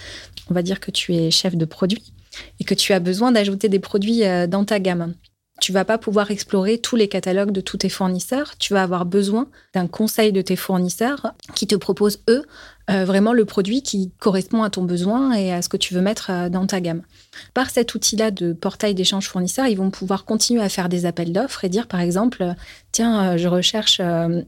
On 0.51 0.55
va 0.55 0.63
dire 0.63 0.81
que 0.81 0.91
tu 0.91 1.15
es 1.15 1.31
chef 1.31 1.55
de 1.55 1.65
produit 1.65 2.13
et 2.59 2.65
que 2.65 2.75
tu 2.75 2.93
as 2.93 3.01
besoin 3.01 3.33
d'ajouter 3.33 3.69
des 3.69 3.79
produits 3.79 4.25
euh, 4.25 4.47
dans 4.47 4.65
ta 4.65 4.81
gamme 4.81 5.15
tu 5.61 5.73
vas 5.73 5.85
pas 5.85 5.99
pouvoir 5.99 6.31
explorer 6.31 6.79
tous 6.79 6.97
les 6.97 7.09
catalogues 7.09 7.53
de 7.53 7.61
tous 7.61 7.77
tes 7.77 7.89
fournisseurs. 7.89 8.57
Tu 8.59 8.73
vas 8.73 8.83
avoir 8.83 9.05
besoin 9.05 9.49
d'un 9.75 9.87
conseil 9.87 10.33
de 10.33 10.41
tes 10.41 10.57
fournisseurs 10.57 11.35
qui 11.55 11.67
te 11.67 11.77
propose, 11.77 12.23
eux, 12.29 12.45
euh, 12.91 13.05
vraiment 13.05 13.33
le 13.33 13.45
produit 13.45 13.83
qui 13.83 14.11
correspond 14.19 14.63
à 14.63 14.71
ton 14.71 14.83
besoin 14.83 15.33
et 15.33 15.53
à 15.53 15.63
ce 15.63 15.69
que 15.69 15.77
tu 15.77 15.95
veux 15.95 16.01
mettre 16.01 16.31
euh, 16.31 16.49
dans 16.49 16.67
ta 16.67 16.81
gamme. 16.81 17.03
Par 17.55 17.71
cet 17.71 17.95
outil-là 17.95 18.31
de 18.31 18.53
portail 18.53 18.95
d'échange 18.95 19.29
fournisseurs, 19.29 19.67
ils 19.67 19.77
vont 19.77 19.91
pouvoir 19.91 20.25
continuer 20.25 20.63
à 20.63 20.69
faire 20.69 20.89
des 20.89 21.07
appels 21.07 21.33
d'offres 21.33 21.65
et 21.65 21.69
dire, 21.69 21.87
par 21.87 22.01
exemple, 22.01 22.55
tiens, 22.91 23.35
euh, 23.35 23.37
je 23.37 23.47
recherche 23.47 24.01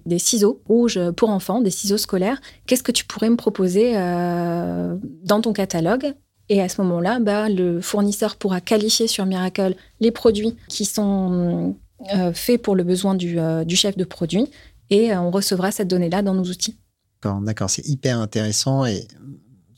des 0.06 0.18
ciseaux 0.18 0.60
rouges 0.66 0.98
pour 1.16 1.30
enfants, 1.30 1.60
des 1.60 1.70
ciseaux 1.70 1.98
scolaires. 1.98 2.40
Qu'est-ce 2.66 2.82
que 2.82 2.92
tu 2.92 3.04
pourrais 3.04 3.30
me 3.30 3.36
proposer 3.36 3.92
dans 3.92 5.40
ton 5.40 5.52
catalogue? 5.52 6.14
Et 6.52 6.60
à 6.60 6.68
ce 6.68 6.82
moment-là, 6.82 7.18
bah, 7.18 7.48
le 7.48 7.80
fournisseur 7.80 8.36
pourra 8.36 8.60
qualifier 8.60 9.06
sur 9.06 9.24
Miracle 9.24 9.74
les 10.00 10.10
produits 10.10 10.54
qui 10.68 10.84
sont 10.84 11.74
euh, 12.14 12.34
faits 12.34 12.60
pour 12.60 12.76
le 12.76 12.84
besoin 12.84 13.14
du, 13.14 13.38
euh, 13.38 13.66
chef 13.70 13.96
de 13.96 14.04
produit 14.04 14.50
et 14.90 15.14
euh, 15.14 15.20
on 15.22 15.30
recevra 15.30 15.72
cette 15.72 15.88
donnée-là 15.88 16.20
dans 16.20 16.34
nos 16.34 16.44
outils. 16.44 16.76
D'accord, 17.22 17.70
c'est 17.70 17.88
hyper 17.88 18.18
intéressant 18.18 18.84
et 18.84 19.08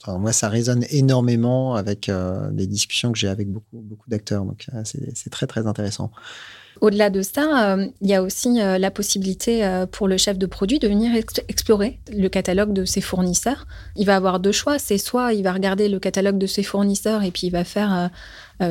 moi, 0.09 0.33
ça 0.33 0.49
résonne 0.49 0.85
énormément 0.91 1.77
avec 1.77 2.11
des 2.51 2.67
discussions 2.67 3.13
que 3.13 3.19
j'ai 3.19 3.29
avec 3.29 3.49
beaucoup, 3.49 3.81
beaucoup 3.81 4.11
d'acteurs. 4.11 4.45
Donc, 4.45 4.67
c'est 4.85 5.31
très, 5.31 5.47
très 5.47 5.67
intéressant. 5.67 6.11
Au-delà 6.81 7.11
de 7.11 7.23
ça, 7.23 7.75
euh, 7.75 7.87
il 8.01 8.09
y 8.09 8.15
a 8.15 8.23
aussi 8.23 8.61
euh, 8.61 8.79
la 8.79 8.91
possibilité 8.91 9.65
euh, 9.65 9.87
pour 9.87 10.09
le 10.09 10.17
chef 10.17 10.39
de 10.39 10.47
produit 10.47 10.79
de 10.79 10.89
venir 10.89 11.15
explorer 11.49 12.01
le 12.13 12.29
catalogue 12.29 12.73
de 12.73 12.85
ses 12.85 13.01
fournisseurs. 13.01 13.67
Il 13.97 14.07
va 14.07 14.17
avoir 14.17 14.41
deux 14.41 14.53
choix. 14.53 14.79
C'est 14.79 14.99
soit 14.99 15.33
il 15.33 15.43
va 15.43 15.53
regarder 15.53 15.89
le 15.89 15.99
catalogue 15.99 16.39
de 16.39 16.47
ses 16.47 16.63
fournisseurs 16.63 17.23
et 17.23 17.31
puis 17.31 17.47
il 17.47 17.51
va 17.51 17.65
faire 17.65 18.11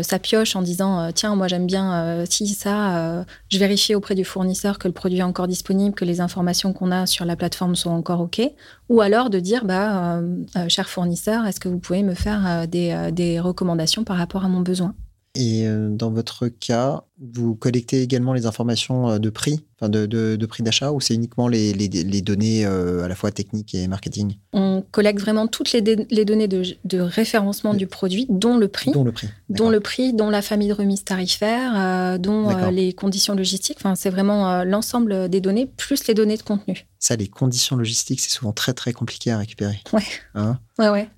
sa 0.02 0.18
pioche 0.18 0.56
en 0.56 0.62
disant 0.62 1.12
tiens, 1.12 1.36
moi 1.36 1.48
j'aime 1.48 1.66
bien 1.66 2.24
si 2.30 2.48
ça, 2.48 3.26
je 3.50 3.60
vérifie 3.60 3.96
auprès 3.96 4.16
du 4.16 4.24
fournisseur 4.24 4.80
que 4.80 4.88
le 4.88 4.94
produit 4.94 5.20
est 5.20 5.24
encore 5.24 5.48
disponible, 5.48 5.94
que 5.96 6.06
les 6.06 6.22
informations 6.22 6.74
qu'on 6.74 6.92
a 6.92 7.06
sur 7.06 7.26
la 7.26 7.36
plateforme 7.36 7.76
sont 7.76 7.92
encore 7.92 8.22
OK. 8.22 8.42
Ou 8.90 9.02
alors 9.02 9.30
de 9.30 9.40
dire 9.40 9.66
bah, 9.66 10.22
cher 10.68 10.90
fournisseur, 10.90 11.46
est-ce 11.46 11.60
que 11.60 11.70
vous 11.70 11.80
pouvez 11.80 12.04
me 12.04 12.16
faire 12.16 12.68
des 12.68 13.40
recommandations 13.40 14.04
par 14.04 14.18
rapport 14.18 14.46
à 14.46 14.50
mon 14.50 14.62
besoin? 14.62 14.96
Et 15.36 15.68
euh, 15.68 15.90
dans 15.90 16.12
votre 16.12 16.48
cas, 16.48 17.04
vous 17.20 17.56
collectez 17.56 18.04
également 18.04 18.34
les 18.34 18.46
informations 18.46 19.10
euh, 19.10 19.18
de 19.18 19.32
prix, 19.32 19.66
enfin 19.80 19.90
de, 19.90 20.06
de, 20.06 20.46
prix 20.46 20.62
d'achat, 20.62 20.92
ou 20.92 21.02
c'est 21.02 21.16
uniquement 21.16 21.48
les, 21.48 21.74
les, 21.74 21.88
les 21.88 22.22
données 22.22 22.66
euh, 22.66 23.04
à 23.04 23.08
la 23.08 23.16
fois 23.16 23.32
techniques 23.32 23.74
et 23.74 23.88
marketing? 23.88 24.36
On 24.54 24.84
collecte 24.92 25.20
vraiment 25.20 25.48
toutes 25.48 25.72
les, 25.72 25.82
les 25.82 26.26
données 26.26 26.48
de, 26.48 26.64
de 26.86 27.00
référencement 27.00 27.74
du 27.74 27.88
produit, 27.88 28.28
dont 28.30 28.58
le 28.58 28.68
prix, 28.68 28.92
dont 28.92 29.04
le 29.04 29.12
prix, 29.12 29.30
dont 29.50 29.70
le 29.70 29.80
prix, 29.80 30.14
dont 30.14 30.30
la 30.30 30.44
famille 30.44 30.68
de 30.68 30.74
remise 30.74 31.04
tarifaire, 31.04 32.20
dont 32.20 32.70
les 32.70 32.94
conditions 32.94 33.34
logistiques. 33.34 33.78
Enfin, 33.80 33.96
c'est 33.96 34.12
vraiment 34.12 34.64
l'ensemble 34.64 35.30
des 35.30 35.42
données 35.42 35.66
plus 35.66 36.06
les 36.08 36.14
données 36.14 36.38
de 36.38 36.44
contenu. 36.44 36.86
Ça, 37.00 37.16
les 37.16 37.28
conditions 37.28 37.76
logistiques, 37.76 38.22
c'est 38.22 38.30
souvent 38.30 38.54
très 38.54 38.74
très 38.74 38.94
compliqué 38.94 39.32
à 39.32 39.38
récupérer. 39.38 39.82
Ouais. 39.92 40.04
Hein? 40.36 40.60
Ouais, 40.80 40.90
ouais. 40.90 41.10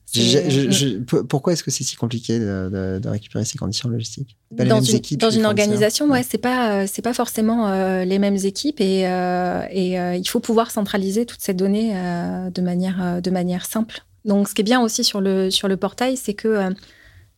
Pourquoi 1.28 1.54
est-ce 1.54 1.64
que 1.64 1.72
c'est 1.72 1.84
si 1.84 1.96
compliqué 1.96 2.40
de, 2.40 3.08
récupérer 3.08 3.46
ces 3.46 3.58
conditions 3.58 3.90
logistiques 3.90 4.38
Dans 4.52 4.82
une, 4.82 5.00
dans 5.18 5.30
une 5.30 5.46
organisation, 5.46 6.10
ouais, 6.10 6.24
c'est 6.24 6.38
pas 6.38 6.72
euh, 6.72 6.86
c'est 6.92 7.02
pas 7.02 7.14
forcément 7.14 7.68
euh, 7.68 8.06
les 8.06 8.20
mêmes 8.20 8.38
équipes 8.38 8.82
et, 8.82 9.08
euh, 9.08 9.64
et 9.72 9.96
il 10.18 10.28
faut 10.28 10.40
pouvoir 10.40 10.72
centraliser 10.72 11.26
toutes 11.26 11.42
ces 11.42 11.54
données 11.54 11.94
de 11.94 12.62
manière 12.62 13.22
de 13.22 13.30
manière 13.30 13.66
simple. 13.66 14.04
Donc, 14.26 14.48
ce 14.50 14.56
qui 14.56 14.62
est 14.62 14.64
bien 14.66 14.82
aussi 14.82 15.04
sur 15.04 15.22
le 15.22 15.52
sur 15.52 15.68
le 15.68 15.78
portail, 15.78 16.18
c'est 16.18 16.34
que 16.34 16.74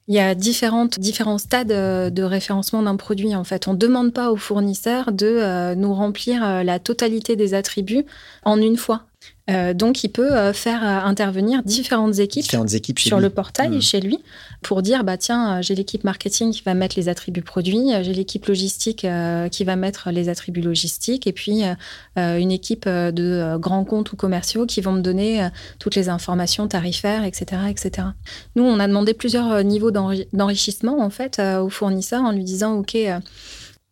il 0.09 0.15
y 0.15 0.19
a 0.19 0.35
différentes, 0.35 0.99
différents 0.99 1.37
stades 1.37 1.67
de 1.67 2.23
référencement 2.23 2.81
d'un 2.81 2.95
produit. 2.95 3.35
En 3.35 3.43
fait, 3.43 3.67
on 3.67 3.73
ne 3.73 3.77
demande 3.77 4.13
pas 4.13 4.31
au 4.31 4.37
fournisseur 4.37 5.11
de 5.11 5.75
nous 5.75 5.93
remplir 5.93 6.63
la 6.63 6.79
totalité 6.79 7.35
des 7.35 7.53
attributs 7.53 8.05
en 8.43 8.61
une 8.61 8.77
fois. 8.77 9.03
Euh, 9.49 9.73
donc, 9.73 10.03
il 10.03 10.09
peut 10.09 10.33
euh, 10.33 10.51
faire 10.51 10.83
euh, 10.83 11.07
intervenir 11.07 11.63
différentes 11.63 12.19
équipes, 12.19 12.45
sur 12.99 13.19
le 13.19 13.29
portail 13.29 13.69
mmh. 13.69 13.81
chez 13.81 14.01
lui 14.01 14.19
pour 14.61 14.81
dire 14.81 15.03
bah 15.03 15.17
tiens, 15.17 15.61
j'ai 15.61 15.75
l'équipe 15.75 16.03
marketing 16.03 16.51
qui 16.51 16.61
va 16.63 16.73
mettre 16.73 16.95
les 16.97 17.09
attributs 17.09 17.41
produits, 17.41 17.91
j'ai 18.01 18.13
l'équipe 18.13 18.45
logistique 18.47 19.05
qui 19.51 19.63
va 19.63 19.75
mettre 19.75 20.09
les 20.09 20.29
attributs 20.29 20.61
logistiques, 20.61 21.27
et 21.27 21.33
puis 21.33 21.61
une 22.15 22.51
équipe 22.51 22.89
de 22.89 23.55
grands 23.57 23.85
comptes 23.85 24.11
ou 24.11 24.15
commerciaux 24.15 24.65
qui 24.65 24.81
vont 24.81 24.93
me 24.93 25.01
donner 25.01 25.47
toutes 25.77 25.95
les 25.95 26.09
informations 26.09 26.67
tarifaires, 26.67 27.23
etc., 27.23 27.61
etc. 27.69 28.07
Nous, 28.55 28.63
on 28.63 28.79
a 28.79 28.87
demandé 28.87 29.13
plusieurs 29.13 29.63
niveaux 29.63 29.91
d'enrichissement 29.91 30.99
en 31.01 31.11
fait 31.11 31.39
aux 31.39 31.69
fournisseurs 31.69 32.23
en 32.23 32.31
lui 32.31 32.43
disant 32.43 32.79
ok 32.79 32.97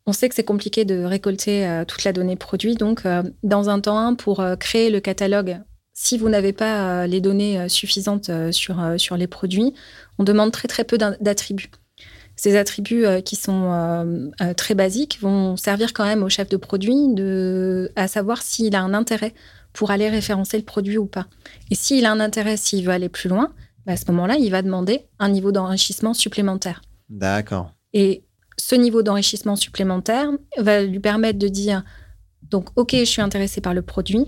on 0.08 0.13
sait 0.13 0.30
que 0.30 0.36
c'est 0.36 0.44
compliqué 0.44 0.86
de 0.86 1.04
récolter 1.04 1.65
euh, 1.65 1.86
toute 1.86 2.04
la 2.04 2.13
donnée 2.13 2.36
produit, 2.36 2.76
donc 2.76 3.06
euh, 3.06 3.24
dans 3.44 3.70
un 3.70 3.80
temps 3.80 3.98
1, 3.98 4.15
pour 4.15 4.39
euh, 4.39 4.56
créer 4.56 4.89
le 4.89 5.00
catalogue, 5.00 5.60
si 5.94 6.18
vous 6.18 6.30
n'avez 6.30 6.52
pas 6.52 7.08
les 7.08 7.22
données 7.22 7.70
suffisantes 7.70 8.30
sur, 8.52 8.84
sur 8.98 9.15
les 9.15 9.28
produits, 9.28 9.74
on 10.20 10.26
demande 10.26 10.52
très 10.52 10.68
très 10.68 10.84
peu 10.84 10.98
d'attributs. 10.98 11.72
Ces 12.36 12.58
attributs 12.58 13.06
qui 13.24 13.38
sont 13.38 14.30
très 14.58 14.76
basiques 14.76 15.20
vont 15.22 15.56
servir 15.56 15.94
quand 15.94 16.04
même 16.04 16.22
au 16.22 16.28
chef 16.28 16.50
de 16.50 16.58
produit 16.58 17.13
de, 17.13 17.94
à 17.96 18.10
savoir 18.10 18.41
s'il 18.41 18.76
a 18.76 18.82
un 18.82 18.94
intérêt 18.94 19.34
pour 19.72 19.89
aller 19.89 20.10
référencer 20.10 20.58
le 20.58 20.65
produit 20.65 20.98
ou 20.98 21.06
pas. 21.06 21.28
Et 21.72 21.76
s'il 21.76 22.06
a 22.06 22.12
un 22.12 22.20
intérêt, 22.20 22.58
s'il 22.58 22.84
veut 22.84 22.91
aller 22.91 23.08
plus 23.08 23.30
loin, 23.30 23.54
bah, 23.86 23.94
à 23.94 23.96
ce 23.96 24.04
moment-là, 24.12 24.36
il 24.36 24.52
va 24.52 24.62
demander 24.62 25.06
un 25.20 25.30
niveau 25.30 25.54
d'enrichissement 25.54 26.13
supplémentaire. 26.13 26.82
D'accord. 27.08 27.72
Et 27.94 28.25
ce 28.58 28.76
niveau 28.76 29.04
d'enrichissement 29.04 29.56
supplémentaire 29.56 30.30
va 30.58 30.84
lui 30.84 31.00
permettre 31.00 31.39
de 31.39 31.48
dire 31.48 31.84
donc 32.44 32.70
ok 32.76 32.91
je 32.94 33.06
suis 33.06 33.22
intéressé 33.22 33.62
par 33.62 33.74
le 33.74 33.82
produit 33.82 34.28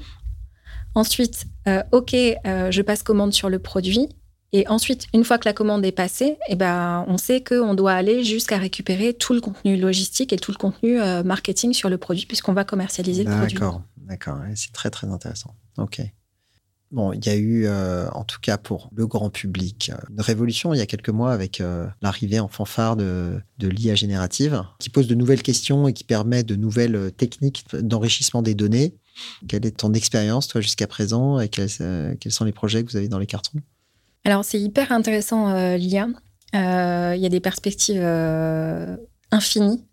Ensuite, 0.98 1.46
OK, 1.92 2.14
je 2.14 2.82
passe 2.82 3.04
commande 3.04 3.32
sur 3.32 3.50
le 3.50 3.60
produit. 3.60 4.10
Et 4.52 4.68
ensuite, 4.68 5.06
une 5.14 5.24
fois 5.24 5.38
que 5.38 5.48
la 5.48 5.54
commande 5.54 5.86
est 5.86 5.92
passée, 5.92 6.40
eh 6.48 6.56
ben, 6.56 7.06
on 7.08 7.18
sait 7.18 7.44
qu'on 7.44 7.76
doit 7.76 7.94
aller 7.94 8.24
jusqu'à 8.24 8.58
récupérer 8.58 9.14
tout 9.14 9.34
le 9.34 9.40
contenu 9.42 9.78
logistique 9.78 10.34
et 10.34 10.38
tout 10.38 10.52
le 10.52 10.58
contenu 10.58 10.98
marketing 11.24 11.74
sur 11.74 11.90
le 11.90 12.00
produit, 12.00 12.26
puisqu'on 12.26 12.54
va 12.54 12.64
commercialiser 12.64 13.26
le 13.26 13.30
produit. 13.30 13.54
D'accord, 13.54 13.84
d'accord. 13.98 14.40
C'est 14.56 14.74
très, 14.74 14.90
très 14.90 15.06
intéressant. 15.08 15.54
OK. 15.78 16.02
Bon, 16.92 17.12
il 17.12 17.26
y 17.26 17.30
a 17.30 17.36
eu, 17.36 17.66
euh, 17.66 18.08
en 18.12 18.24
tout 18.24 18.40
cas 18.42 18.58
pour 18.58 18.90
le 18.96 19.06
grand 19.08 19.30
public, 19.30 19.92
euh, 19.94 20.00
une 20.10 20.22
révolution 20.22 20.74
il 20.74 20.78
y 20.78 20.82
a 20.82 20.86
quelques 20.86 21.10
mois 21.10 21.34
avec 21.34 21.60
euh, 21.60 21.86
l'arrivée 22.02 22.40
en 22.40 22.48
fanfare 22.48 22.96
de, 22.96 23.42
l'IA 23.60 23.96
générative, 23.96 24.64
qui 24.80 24.90
pose 24.90 25.08
de 25.08 25.16
nouvelles 25.16 25.44
questions 25.44 25.90
et 25.90 25.94
qui 25.94 26.06
permet 26.06 26.44
de 26.44 26.56
nouvelles 26.56 27.12
techniques 27.18 27.66
d'enrichissement 27.74 28.42
des 28.42 28.56
données. 28.56 28.96
Quelle 29.50 29.66
est 29.66 29.78
ton 29.78 29.94
expérience, 29.94 30.48
toi, 30.48 30.62
jusqu'à 30.62 30.88
présent, 30.88 31.40
et 31.40 31.50
quels, 31.50 31.70
sont 31.70 32.46
les 32.46 32.52
projets 32.52 32.84
que 32.84 32.92
vous 32.92 32.98
avez 32.98 33.10
dans 33.10 33.20
les 33.20 33.26
cartons? 33.26 33.60
Alors, 34.24 34.46
c'est 34.46 34.60
hyper 34.60 34.92
intéressant, 34.92 35.76
l'IA. 35.76 36.08
Il 36.54 37.20
y 37.20 37.26
a 37.26 37.30
des 37.30 37.40
perspectives 37.40 38.04
infinies. 39.32 39.84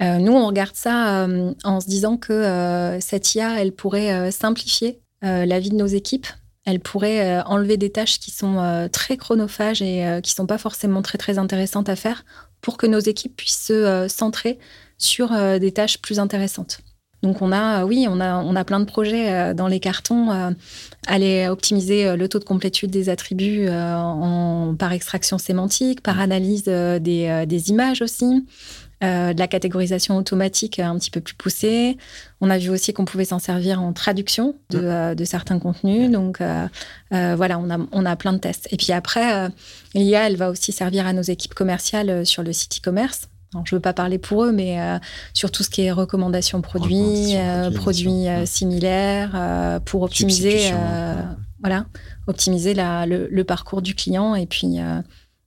nous, 0.00 0.32
on 0.32 0.46
regarde 0.46 0.74
ça 0.74 1.28
en 1.64 1.80
se 1.80 1.86
disant 1.86 2.16
que 2.16 2.98
cette 3.00 3.34
IA, 3.34 3.60
elle 3.60 3.72
pourrait 3.72 4.32
simplifier 4.32 5.01
la 5.22 5.60
vie 5.60 5.70
de 5.70 5.76
nos 5.76 5.86
équipes. 5.86 6.26
Elle 6.64 6.80
pourrait 6.80 7.20
euh, 7.20 7.42
enlever 7.44 7.76
des 7.76 7.90
tâches 7.90 8.20
qui 8.20 8.30
sont 8.30 8.58
euh, 8.58 8.88
très 8.88 9.16
chronophages 9.16 9.82
et 9.82 10.20
qui 10.22 10.32
sont 10.32 10.46
pas 10.46 10.58
forcément 10.58 11.02
très 11.02 11.18
très 11.18 11.38
intéressantes 11.38 11.88
à 11.88 11.96
faire 11.96 12.24
pour 12.60 12.76
que 12.76 12.86
nos 12.86 13.00
équipes 13.00 13.36
puissent 13.36 13.66
se 13.66 14.06
centrer 14.08 14.58
sur 14.96 15.32
des 15.58 15.72
tâches 15.72 15.98
plus 15.98 16.20
intéressantes. 16.20 16.78
Donc 17.24 17.42
on 17.42 17.50
a, 17.50 17.84
oui, 17.84 18.06
on 18.08 18.20
a, 18.20 18.36
on 18.36 18.54
a 18.54 18.64
plein 18.64 18.78
de 18.78 18.84
projets 18.84 19.52
dans 19.52 19.66
les 19.66 19.80
cartons. 19.80 20.54
aller 21.08 21.48
optimiser 21.48 22.16
le 22.16 22.28
taux 22.28 22.38
de 22.38 22.44
complétude 22.44 22.90
des 22.92 23.08
attributs 23.08 23.66
par 23.66 24.92
extraction 24.92 25.38
sémantique, 25.38 26.02
par 26.02 26.20
analyse 26.20 26.62
des, 26.64 27.44
des 27.48 27.70
images 27.70 28.00
aussi. 28.00 28.46
Euh, 29.02 29.32
de 29.32 29.38
la 29.40 29.48
catégorisation 29.48 30.16
automatique 30.16 30.78
un 30.78 30.96
petit 30.96 31.10
peu 31.10 31.20
plus 31.20 31.34
poussée. 31.34 31.96
On 32.40 32.50
a 32.50 32.58
vu 32.58 32.70
aussi 32.70 32.92
qu'on 32.92 33.04
pouvait 33.04 33.24
s'en 33.24 33.40
servir 33.40 33.82
en 33.82 33.92
traduction 33.92 34.54
de, 34.70 34.78
euh, 34.78 35.24
certains 35.24 35.58
contenus. 35.58 36.08
Donc 36.08 36.40
euh, 36.40 36.68
voilà, 37.10 37.58
on 37.58 37.68
a, 37.68 37.78
on 37.90 38.06
a 38.06 38.14
plein 38.14 38.32
de 38.32 38.38
tests. 38.38 38.68
Et 38.70 38.76
puis 38.76 38.92
après, 38.92 39.48
l'IA, 39.94 40.28
elle 40.28 40.36
va 40.36 40.50
aussi 40.50 40.70
servir 40.70 41.04
à 41.04 41.12
nos 41.12 41.22
équipes 41.22 41.54
commerciales 41.54 42.24
sur 42.24 42.44
le 42.44 42.52
site 42.52 42.78
e-commerce. 42.78 43.28
Je 43.64 43.74
ne 43.74 43.78
veux 43.78 43.82
pas 43.82 43.92
parler 43.92 44.18
pour 44.18 44.44
eux, 44.44 44.52
mais 44.52 44.78
sur 45.34 45.50
tout 45.50 45.62
ce 45.62 45.68
qui 45.68 45.82
est 45.82 45.92
recommandations 45.92 46.62
produits, 46.62 47.34
produits 47.74 48.26
similaires, 48.46 49.80
pour 49.84 50.02
optimiser, 50.02 50.72
voilà, 51.60 51.86
optimiser 52.28 52.74
le, 52.74 53.42
parcours 53.42 53.82
du 53.82 53.94
client 53.94 54.34
et 54.34 54.46
puis 54.46 54.78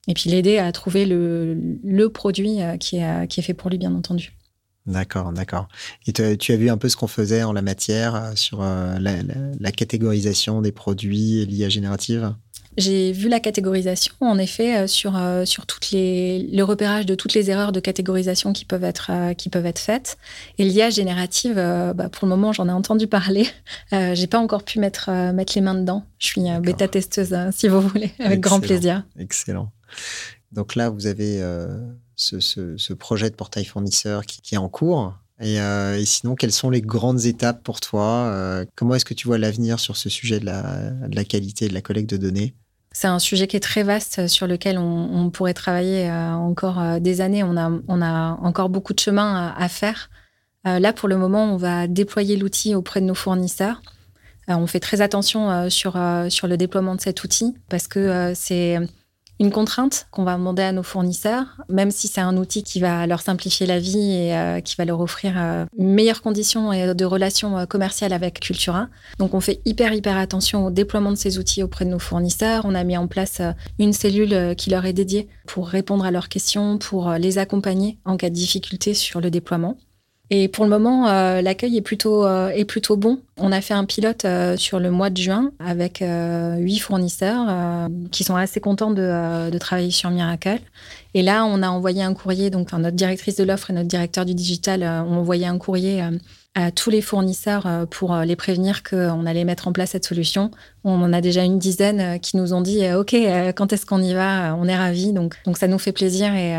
et 0.08 0.14
puis 0.14 0.30
l'aider 0.30 0.58
à 0.58 0.72
trouver 0.72 1.06
le, 1.06 1.58
le 1.84 2.10
produit 2.10 2.62
euh, 2.62 2.78
qui 2.78 2.98
est, 2.98 3.06
euh, 3.06 3.26
qui 3.26 3.40
est 3.40 3.44
fait 3.44 3.54
pour 3.54 3.70
lui, 3.70 3.78
bien 3.78 3.94
entendu. 3.94 4.34
D'accord, 4.86 5.32
d'accord. 5.34 5.68
Et 6.06 6.14
tu 6.14 6.52
as 6.52 6.58
vu 6.58 6.70
un 6.70 6.78
peu 6.78 6.90
ce 6.90 6.96
qu'on 6.96 7.08
faisait 7.08 7.42
en 7.42 7.54
la 7.54 7.64
matière 7.64 8.14
euh, 8.14 8.32
sur 8.36 8.62
la, 8.62 9.00
la, 9.00 9.72
catégorisation 9.72 10.62
des 10.62 10.72
produits 10.72 11.44
l'IA 11.48 11.70
générative? 11.70 12.36
J'ai 12.78 13.12
vu 13.12 13.28
la 13.28 13.40
catégorisation, 13.40 14.14
en 14.20 14.38
effet, 14.38 14.86
sur, 14.88 15.18
sur 15.46 15.66
toutes 15.66 15.92
les, 15.92 16.40
le 16.52 16.62
repérage 16.62 17.06
de 17.06 17.16
toutes 17.16 17.34
les 17.34 17.50
erreurs 17.50 17.72
de 17.72 17.80
catégorisation 17.80 18.52
qui 18.52 18.66
peuvent 18.66 18.84
être, 18.84 19.34
qui 19.38 19.50
peuvent 19.50 19.66
être 19.66 19.80
faites. 19.80 20.18
Et 20.58 20.66
l'IA 20.66 20.90
générative, 20.90 21.56
bah, 21.56 22.10
pour 22.12 22.28
le 22.28 22.30
moment, 22.30 22.52
j'en 22.52 22.68
ai 22.68 22.74
entendu 22.74 23.08
parler. 23.08 23.48
J'ai 23.92 24.28
pas 24.28 24.40
encore 24.40 24.64
pu 24.64 24.80
mettre, 24.80 25.10
mettre 25.32 25.54
les 25.56 25.62
mains 25.62 25.74
dedans. 25.74 26.04
Je 26.20 26.28
suis 26.28 26.42
bêta-testeuse, 26.60 27.34
hein, 27.34 27.50
si 27.54 27.70
vous 27.70 27.80
voulez, 27.80 28.12
avec 28.20 28.42
grand 28.42 28.60
plaisir. 28.60 29.04
Excellent. 29.18 29.72
Donc 30.56 30.76
là, 30.76 30.90
vous 30.90 31.06
avez 31.06 31.42
euh, 31.42 31.68
ce, 32.16 32.94
projet 32.94 33.30
de 33.30 33.36
portail 33.36 33.66
fournisseur 33.66 34.26
qui, 34.26 34.56
est 34.56 34.58
en 34.58 34.70
cours. 34.70 35.14
Euh, 35.42 35.98
et, 35.98 36.06
sinon, 36.06 36.36
quelles 36.36 36.54
sont 36.54 36.70
les 36.70 36.82
grandes 36.82 37.26
étapes 37.26 37.62
pour 37.62 37.82
toi 37.82 38.30
euh, 38.32 38.66
Comment 38.76 38.96
est-ce 38.96 39.06
que 39.06 39.14
tu 39.14 39.28
vois 39.28 39.38
l'avenir 39.38 39.80
sur 39.80 39.98
ce 39.98 40.08
sujet 40.10 40.40
de 40.40 40.46
la, 40.46 41.24
qualité 41.26 41.68
de 41.68 41.74
la 41.74 41.82
collecte 41.82 42.10
de 42.10 42.18
données? 42.18 42.56
C'est 42.94 43.08
un 43.08 43.20
sujet 43.20 43.48
qui 43.48 43.58
est 43.58 43.62
très 43.62 43.84
vaste 43.84 44.28
sur 44.28 44.48
lequel 44.48 44.78
on, 44.78 45.30
pourrait 45.30 45.54
travailler 45.54 46.10
encore 46.10 47.02
des 47.02 47.20
années. 47.20 47.44
On 47.44 47.58
a, 47.58 48.38
encore 48.42 48.70
beaucoup 48.70 48.94
de 48.94 49.00
chemin 49.00 49.54
à, 49.58 49.68
faire. 49.68 50.10
là, 50.64 50.94
pour 50.94 51.10
le 51.10 51.18
moment, 51.18 51.54
on 51.54 51.58
va 51.58 51.88
déployer 51.88 52.38
l'outil 52.38 52.74
auprès 52.74 53.02
de 53.02 53.06
nos 53.06 53.14
fournisseurs. 53.14 53.82
on 54.48 54.66
fait 54.68 54.80
très 54.80 55.02
attention 55.02 55.70
sur 55.70 55.98
le 55.98 56.56
déploiement 56.56 56.96
de 56.96 57.02
cet 57.02 57.26
outil 57.26 57.54
parce 57.68 57.90
que 57.90 58.32
c'est 58.34 58.80
une 59.40 59.52
contrainte 59.52 60.08
qu'on 60.12 60.24
va 60.24 60.38
demander 60.38 60.64
à 60.64 60.72
nos 60.72 60.84
fournisseurs, 60.84 61.62
même 61.68 61.92
si 61.92 62.08
c'est 62.08 62.22
un 62.22 62.38
outil 62.38 62.64
qui 62.64 62.80
va 62.80 63.06
leur 63.06 63.22
simplifier 63.22 63.66
la 63.66 63.80
vie 63.80 64.12
et 64.12 64.36
euh, 64.36 64.62
qui 64.62 64.76
va 64.78 64.86
leur 64.86 65.02
offrir 65.02 65.34
euh, 65.38 65.66
meilleures 65.78 66.22
conditions 66.22 66.72
de 66.94 67.06
relations 67.06 67.58
euh, 67.58 67.66
commerciales 67.66 68.14
avec 68.14 68.40
Cultura. 68.40 68.88
Donc 69.20 69.34
on 69.34 69.42
fait 69.42 69.62
hyper 69.66 69.94
hyper 69.94 70.18
attention 70.18 70.66
au 70.66 70.72
déploiement 70.72 71.12
de 71.12 71.18
ces 71.18 71.38
outils 71.38 71.64
auprès 71.64 71.86
de 71.86 71.90
nos 71.90 72.00
fournisseurs. 72.00 72.64
On 72.66 72.76
a 72.76 72.84
mis 72.84 72.98
en 72.98 73.08
place 73.08 73.42
une 73.78 73.94
cellule 73.94 74.56
qui 74.56 74.70
leur 74.70 74.86
est 74.86 74.94
dédiée 74.94 75.28
pour 75.48 75.68
répondre 75.68 76.06
à 76.06 76.12
leurs 76.12 76.30
questions, 76.30 76.78
pour 76.78 77.12
les 77.12 77.38
accompagner 77.38 77.98
en 78.06 78.18
cas 78.18 78.30
de 78.30 78.36
difficulté 78.36 78.94
sur 78.94 79.20
le 79.20 79.30
déploiement. 79.30 79.78
Et 80.32 80.48
pour 80.48 80.66
le 80.66 80.72
moment, 80.72 81.08
euh, 81.08 81.42
l'accueil 81.42 81.78
est 81.78 81.82
plutôt 81.82 82.26
euh, 82.26 82.50
est 82.50 82.66
plutôt 82.66 82.98
bon. 82.98 83.20
On 83.38 83.52
a 83.52 83.62
fait 83.62 83.76
un 83.76 83.86
pilote 83.86 84.26
euh, 84.26 84.58
sur 84.58 84.80
le 84.80 84.90
mois 84.90 85.12
de 85.12 85.18
juin 85.18 85.52
avec 85.60 86.04
huit 86.58 86.80
fournisseurs 86.80 87.90
qui 88.12 88.24
sont 88.24 88.36
assez 88.36 88.60
contents 88.60 88.92
de, 88.92 89.50
de, 89.50 89.58
travailler 89.58 89.92
sur 89.92 90.10
Miracle. 90.10 90.62
Et 91.14 91.22
là, 91.22 91.46
on 91.46 91.62
a 91.62 91.70
envoyé 91.70 92.02
un 92.02 92.14
courrier. 92.14 92.50
Donc, 92.50 92.74
notre 92.74 92.96
directrice 92.96 93.36
de 93.36 93.44
l'offre 93.44 93.70
et 93.70 93.74
notre 93.74 93.88
directeur 93.88 94.26
du 94.26 94.34
digital 94.34 94.84
ont 94.84 95.18
envoyé 95.18 95.46
un 95.46 95.58
courrier 95.58 96.04
à 96.56 96.72
tous 96.72 96.90
les 96.90 97.02
fournisseurs 97.02 97.88
pour 97.92 98.16
les 98.16 98.36
prévenir 98.36 98.84
qu'on 98.84 99.26
allait 99.26 99.44
mettre 99.44 99.68
en 99.68 99.74
place 99.74 99.92
cette 99.92 100.06
solution. 100.06 100.52
On 100.84 101.02
en 101.02 101.14
a 101.14 101.22
déjà 101.22 101.44
une 101.44 101.60
dizaine 101.60 102.20
qui 102.20 102.38
nous 102.38 102.54
ont 102.54 102.62
dit 102.62 102.82
OK, 102.94 103.16
quand 103.56 103.74
est-ce 103.74 103.86
qu'on 103.86 104.02
y 104.02 104.14
va 104.14 104.56
On 104.56 104.68
est 104.68 104.78
ravis. 104.78 105.14
Donc, 105.14 105.36
donc 105.46 105.58
ça 105.58 105.68
nous 105.68 105.80
fait 105.80 105.92
plaisir 105.92 106.34
et, 106.34 106.52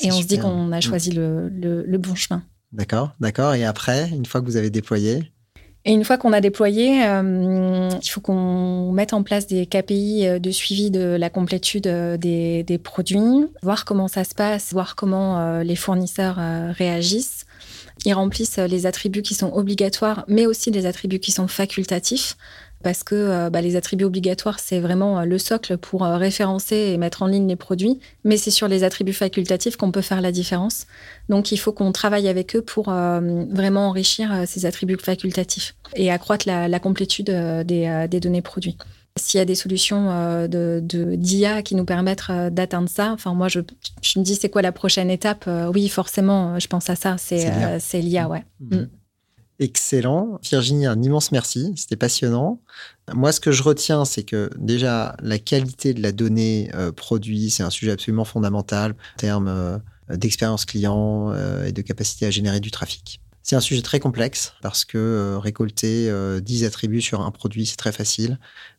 et 0.00 0.12
on 0.12 0.20
se 0.20 0.26
dit 0.26 0.38
qu'on 0.38 0.72
a 0.72 0.78
mm. 0.78 0.82
choisi 0.82 1.12
le, 1.12 1.48
le, 1.48 1.84
le 1.86 1.98
bon 1.98 2.14
chemin. 2.14 2.42
D'accord, 2.74 3.12
d'accord. 3.20 3.54
Et 3.54 3.64
après, 3.64 4.08
une 4.10 4.26
fois 4.26 4.40
que 4.40 4.46
vous 4.46 4.56
avez 4.56 4.68
déployé? 4.68 5.32
Et 5.86 5.92
une 5.92 6.04
fois 6.04 6.16
qu'on 6.16 6.32
a 6.32 6.40
déployé, 6.40 7.06
euh, 7.06 7.90
il 8.02 8.08
faut 8.08 8.20
qu'on 8.20 8.90
mette 8.90 9.12
en 9.12 9.22
place 9.22 9.46
des 9.46 9.66
KPI 9.66 10.26
euh, 10.26 10.38
de 10.38 10.50
suivi 10.50 10.90
de 10.90 11.00
la 11.00 11.28
complétude 11.28 11.86
euh, 11.86 12.16
des, 12.16 12.80
produits, 12.82 13.46
voir 13.62 13.84
comment 13.84 14.08
ça 14.08 14.24
se 14.24 14.34
passe, 14.34 14.72
voir 14.72 14.96
comment 14.96 15.60
les 15.60 15.76
fournisseurs 15.76 16.36
réagissent. 16.76 17.46
Ils 18.04 18.12
remplissent 18.12 18.58
les 18.58 18.86
attributs 18.86 19.22
qui 19.22 19.34
sont 19.34 19.52
obligatoires, 19.52 20.24
mais 20.26 20.46
aussi 20.46 20.70
les 20.70 20.86
attributs 20.86 21.20
qui 21.20 21.30
sont 21.30 21.48
facultatifs 21.48 22.36
parce 22.84 23.02
que 23.02 23.14
euh, 23.14 23.50
bah, 23.50 23.62
les 23.62 23.74
attributs 23.74 24.04
obligatoires, 24.04 24.60
c'est 24.60 24.78
vraiment 24.78 25.18
euh, 25.18 25.24
le 25.24 25.38
socle 25.38 25.78
pour 25.78 26.04
euh, 26.04 26.16
référencer 26.16 26.76
et 26.76 26.98
mettre 26.98 27.22
en 27.22 27.26
ligne 27.26 27.48
les 27.48 27.56
produits, 27.56 27.98
mais 28.22 28.36
c'est 28.36 28.50
sur 28.52 28.68
les 28.68 28.84
attributs 28.84 29.14
facultatifs 29.14 29.76
qu'on 29.76 29.90
peut 29.90 30.02
faire 30.02 30.20
la 30.20 30.30
différence. 30.30 30.86
Donc 31.28 31.50
il 31.50 31.56
faut 31.56 31.72
qu'on 31.72 31.90
travaille 31.90 32.28
avec 32.28 32.54
eux 32.54 32.62
pour 32.62 32.90
vraiment 32.90 33.88
enrichir 33.88 34.44
ces 34.46 34.66
attributs 34.66 34.98
facultatifs 35.00 35.74
et 35.96 36.10
accroître 36.10 36.46
la, 36.46 36.78
complétude 36.78 37.30
des, 37.64 38.20
données 38.20 38.42
produits. 38.42 38.76
S'il 39.16 39.38
y 39.38 39.40
a 39.40 39.46
des 39.46 39.54
solutions 39.54 40.08
de 40.46 40.82
d'IA 41.16 41.62
qui 41.62 41.76
nous 41.76 41.86
permettent 41.86 42.30
d'atteindre 42.50 42.90
ça, 42.90 43.12
enfin 43.12 43.32
moi 43.32 43.48
je, 43.48 43.60
me 43.60 44.22
dis 44.22 44.34
c'est 44.34 44.50
quoi 44.50 44.60
la 44.60 44.72
prochaine 44.72 45.10
étape? 45.10 45.48
Oui, 45.72 45.88
forcément, 45.88 46.58
je 46.58 46.66
pense 46.66 46.90
à 46.90 46.96
ça, 46.96 47.16
c'est 47.16 48.00
l'IA, 48.00 48.28
ouais. 48.28 48.44
Mmh. 48.60 48.84
Excellent. 49.60 50.40
Virginie, 50.42 50.86
un 50.86 51.00
immense 51.00 51.30
merci. 51.30 51.72
C'était 51.76 51.96
passionnant. 51.96 52.60
Moi, 53.12 53.30
ce 53.30 53.38
que 53.38 53.52
je 53.52 53.62
retiens, 53.62 54.04
c'est 54.04 54.24
que 54.24 54.50
déjà, 54.58 55.16
la 55.22 55.38
qualité 55.38 55.94
de 55.94 56.02
la 56.02 56.10
donnée 56.10 56.70
euh, 56.74 56.90
produit, 56.90 57.50
c'est 57.50 57.62
un 57.62 57.70
sujet 57.70 57.92
absolument 57.92 58.24
fondamental 58.24 58.92
en 58.92 59.18
termes 59.18 59.48
euh, 59.48 59.78
d'expérience 60.08 60.64
client 60.64 61.30
euh, 61.32 61.66
et 61.66 61.72
de 61.72 61.82
capacité 61.82 62.26
à 62.26 62.30
générer 62.30 62.58
du 62.58 62.72
trafic. 62.72 63.20
C'est 63.42 63.54
un 63.54 63.60
sujet 63.60 63.82
très 63.82 64.00
complexe 64.00 64.54
parce 64.62 64.84
que 64.84 65.36
récolter 65.36 66.10
10 66.40 66.64
attributs 66.64 67.02
sur 67.02 67.20
un 67.20 67.30
produit, 67.30 67.66
c'est 67.66 67.76
très 67.76 67.92
facile. 67.92 68.38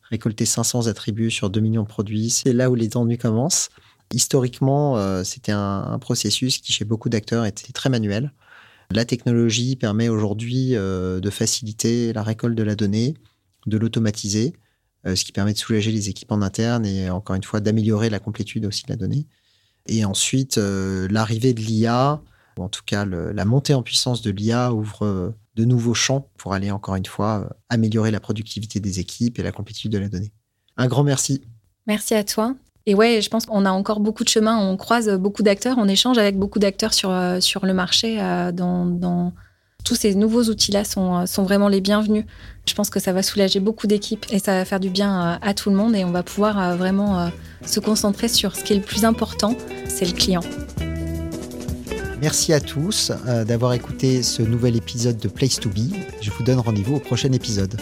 Récolter 0.10 0.46
500 0.46 0.88
attributs 0.88 1.30
sur 1.30 1.52
2 1.52 1.60
millions 1.60 1.84
de 1.84 1.88
produits, 1.88 2.32
c'est 2.32 2.52
là 2.52 2.72
où 2.72 2.76
les 2.76 2.98
ennuis 2.98 3.20
commencent. 3.20 3.70
Historiquement, 4.12 5.24
c'était 5.24 5.52
un, 5.52 6.00
processus 6.00 6.58
qui, 6.58 6.74
chez 6.74 6.84
beaucoup 6.84 7.10
d'acteurs, 7.10 7.46
était 7.46 7.74
très 7.74 7.92
manuel. 7.92 8.32
La 8.92 9.06
technologie 9.06 9.76
permet 9.76 10.10
aujourd'hui 10.10 10.76
euh, 10.76 11.20
de 11.20 11.30
faciliter 11.30 12.14
la 12.14 12.24
récolte 12.24 12.56
de 12.56 12.64
la 12.64 12.76
donnée, 12.76 13.16
de 13.66 13.78
l'automatiser, 13.78 14.54
euh, 15.06 15.16
ce 15.16 15.26
qui 15.26 15.32
permet 15.32 15.54
de 15.54 15.58
soulager 15.58 15.92
les 15.92 16.10
équipes 16.10 16.32
en 16.32 16.42
interne 16.42 16.86
et 16.86 17.10
encore 17.10 17.36
une 17.36 17.44
fois 17.44 17.60
d'améliorer 17.60 18.10
la 18.10 18.20
complétude 18.20 18.66
aussi 18.66 18.84
de 18.84 18.90
la 18.92 18.96
donnée. 18.96 19.28
Et 19.88 20.06
ensuite, 20.06 20.58
euh, 20.58 21.08
l'arrivée 21.10 21.54
de 21.54 21.62
l'IA, 21.62 22.22
ou 22.58 22.64
en 22.64 22.70
tout 22.70 22.84
cas 22.86 23.06
la 23.06 23.46
montée 23.46 23.74
en 23.74 23.84
puissance 23.84 24.22
de 24.22 24.32
l'IA 24.32 24.74
ouvre 24.74 25.36
de 25.56 25.66
nouveaux 25.66 25.94
champs 25.94 26.30
pour 26.38 26.54
aller 26.54 26.72
encore 26.72 26.96
une 26.96 27.06
fois 27.06 27.58
améliorer 27.68 28.12
la 28.12 28.22
productivité 28.22 28.80
des 28.80 29.02
équipes 29.02 29.40
et 29.40 29.44
la 29.44 29.52
compétitivité 29.52 29.98
de 29.98 30.04
la 30.04 30.10
donnée. 30.10 30.32
Un 30.78 30.88
grand 30.88 31.04
merci. 31.04 31.42
Merci 31.86 32.14
à 32.14 32.24
toi. 32.24 32.56
Et 32.88 32.94
ouais, 32.94 33.20
je 33.22 33.30
pense 33.30 33.46
qu'on 33.46 33.66
a 33.66 33.72
encore 33.72 34.00
beaucoup 34.00 34.24
de 34.24 34.30
chemin. 34.30 34.58
On 34.58 34.78
croise 34.78 35.10
beaucoup 35.18 35.44
d'acteurs, 35.44 35.78
on 35.80 35.88
échange 35.88 36.18
avec 36.18 36.38
beaucoup 36.38 36.60
d'acteurs 36.60 36.94
sur, 36.94 37.10
euh, 37.10 37.40
sur 37.40 37.66
le 37.66 37.74
marché. 37.74 38.18
Euh, 38.20 38.52
dans, 38.52 39.34
Tous 39.84 39.96
ces 39.96 40.16
nouveaux 40.16 40.44
outils-là 40.44 40.84
sont, 40.84 41.16
euh, 41.16 41.26
sont 41.26 41.44
vraiment 41.44 41.68
les 41.68 41.82
bienvenus. 41.82 42.26
Je 42.68 42.74
pense 42.74 42.90
que 42.90 43.00
ça 43.00 43.12
va 43.12 43.24
soulager 43.24 43.60
beaucoup 43.60 43.88
d'équipes 43.88 44.26
et 44.32 44.40
ça 44.40 44.54
va 44.54 44.66
faire 44.66 44.80
du 44.80 44.90
bien 44.90 45.40
à 45.42 45.54
tout 45.54 45.70
le 45.70 45.76
monde 45.76 45.96
et 45.96 46.04
on 46.04 46.12
va 46.12 46.24
pouvoir 46.24 46.76
vraiment 46.76 47.30
se 47.64 47.80
concentrer 47.80 48.28
sur 48.28 48.56
ce 48.56 48.64
qui 48.64 48.74
est 48.74 48.78
le 48.78 48.82
plus 48.82 49.06
important, 49.06 49.56
c'est 49.88 50.06
le 50.06 50.14
client. 50.14 50.42
Merci 52.20 52.54
à 52.54 52.60
tous 52.60 53.12
d'avoir 53.46 53.74
écouté 53.74 54.24
ce 54.24 54.42
nouvel 54.42 54.76
épisode 54.76 55.18
de 55.18 55.28
Place 55.28 55.60
to 55.60 55.70
Be. 55.70 55.94
Je 56.22 56.32
vous 56.32 56.44
donne 56.44 56.58
rendez-vous 56.58 56.96
au 56.96 57.00
prochain 57.00 57.32
épisode. 57.32 57.80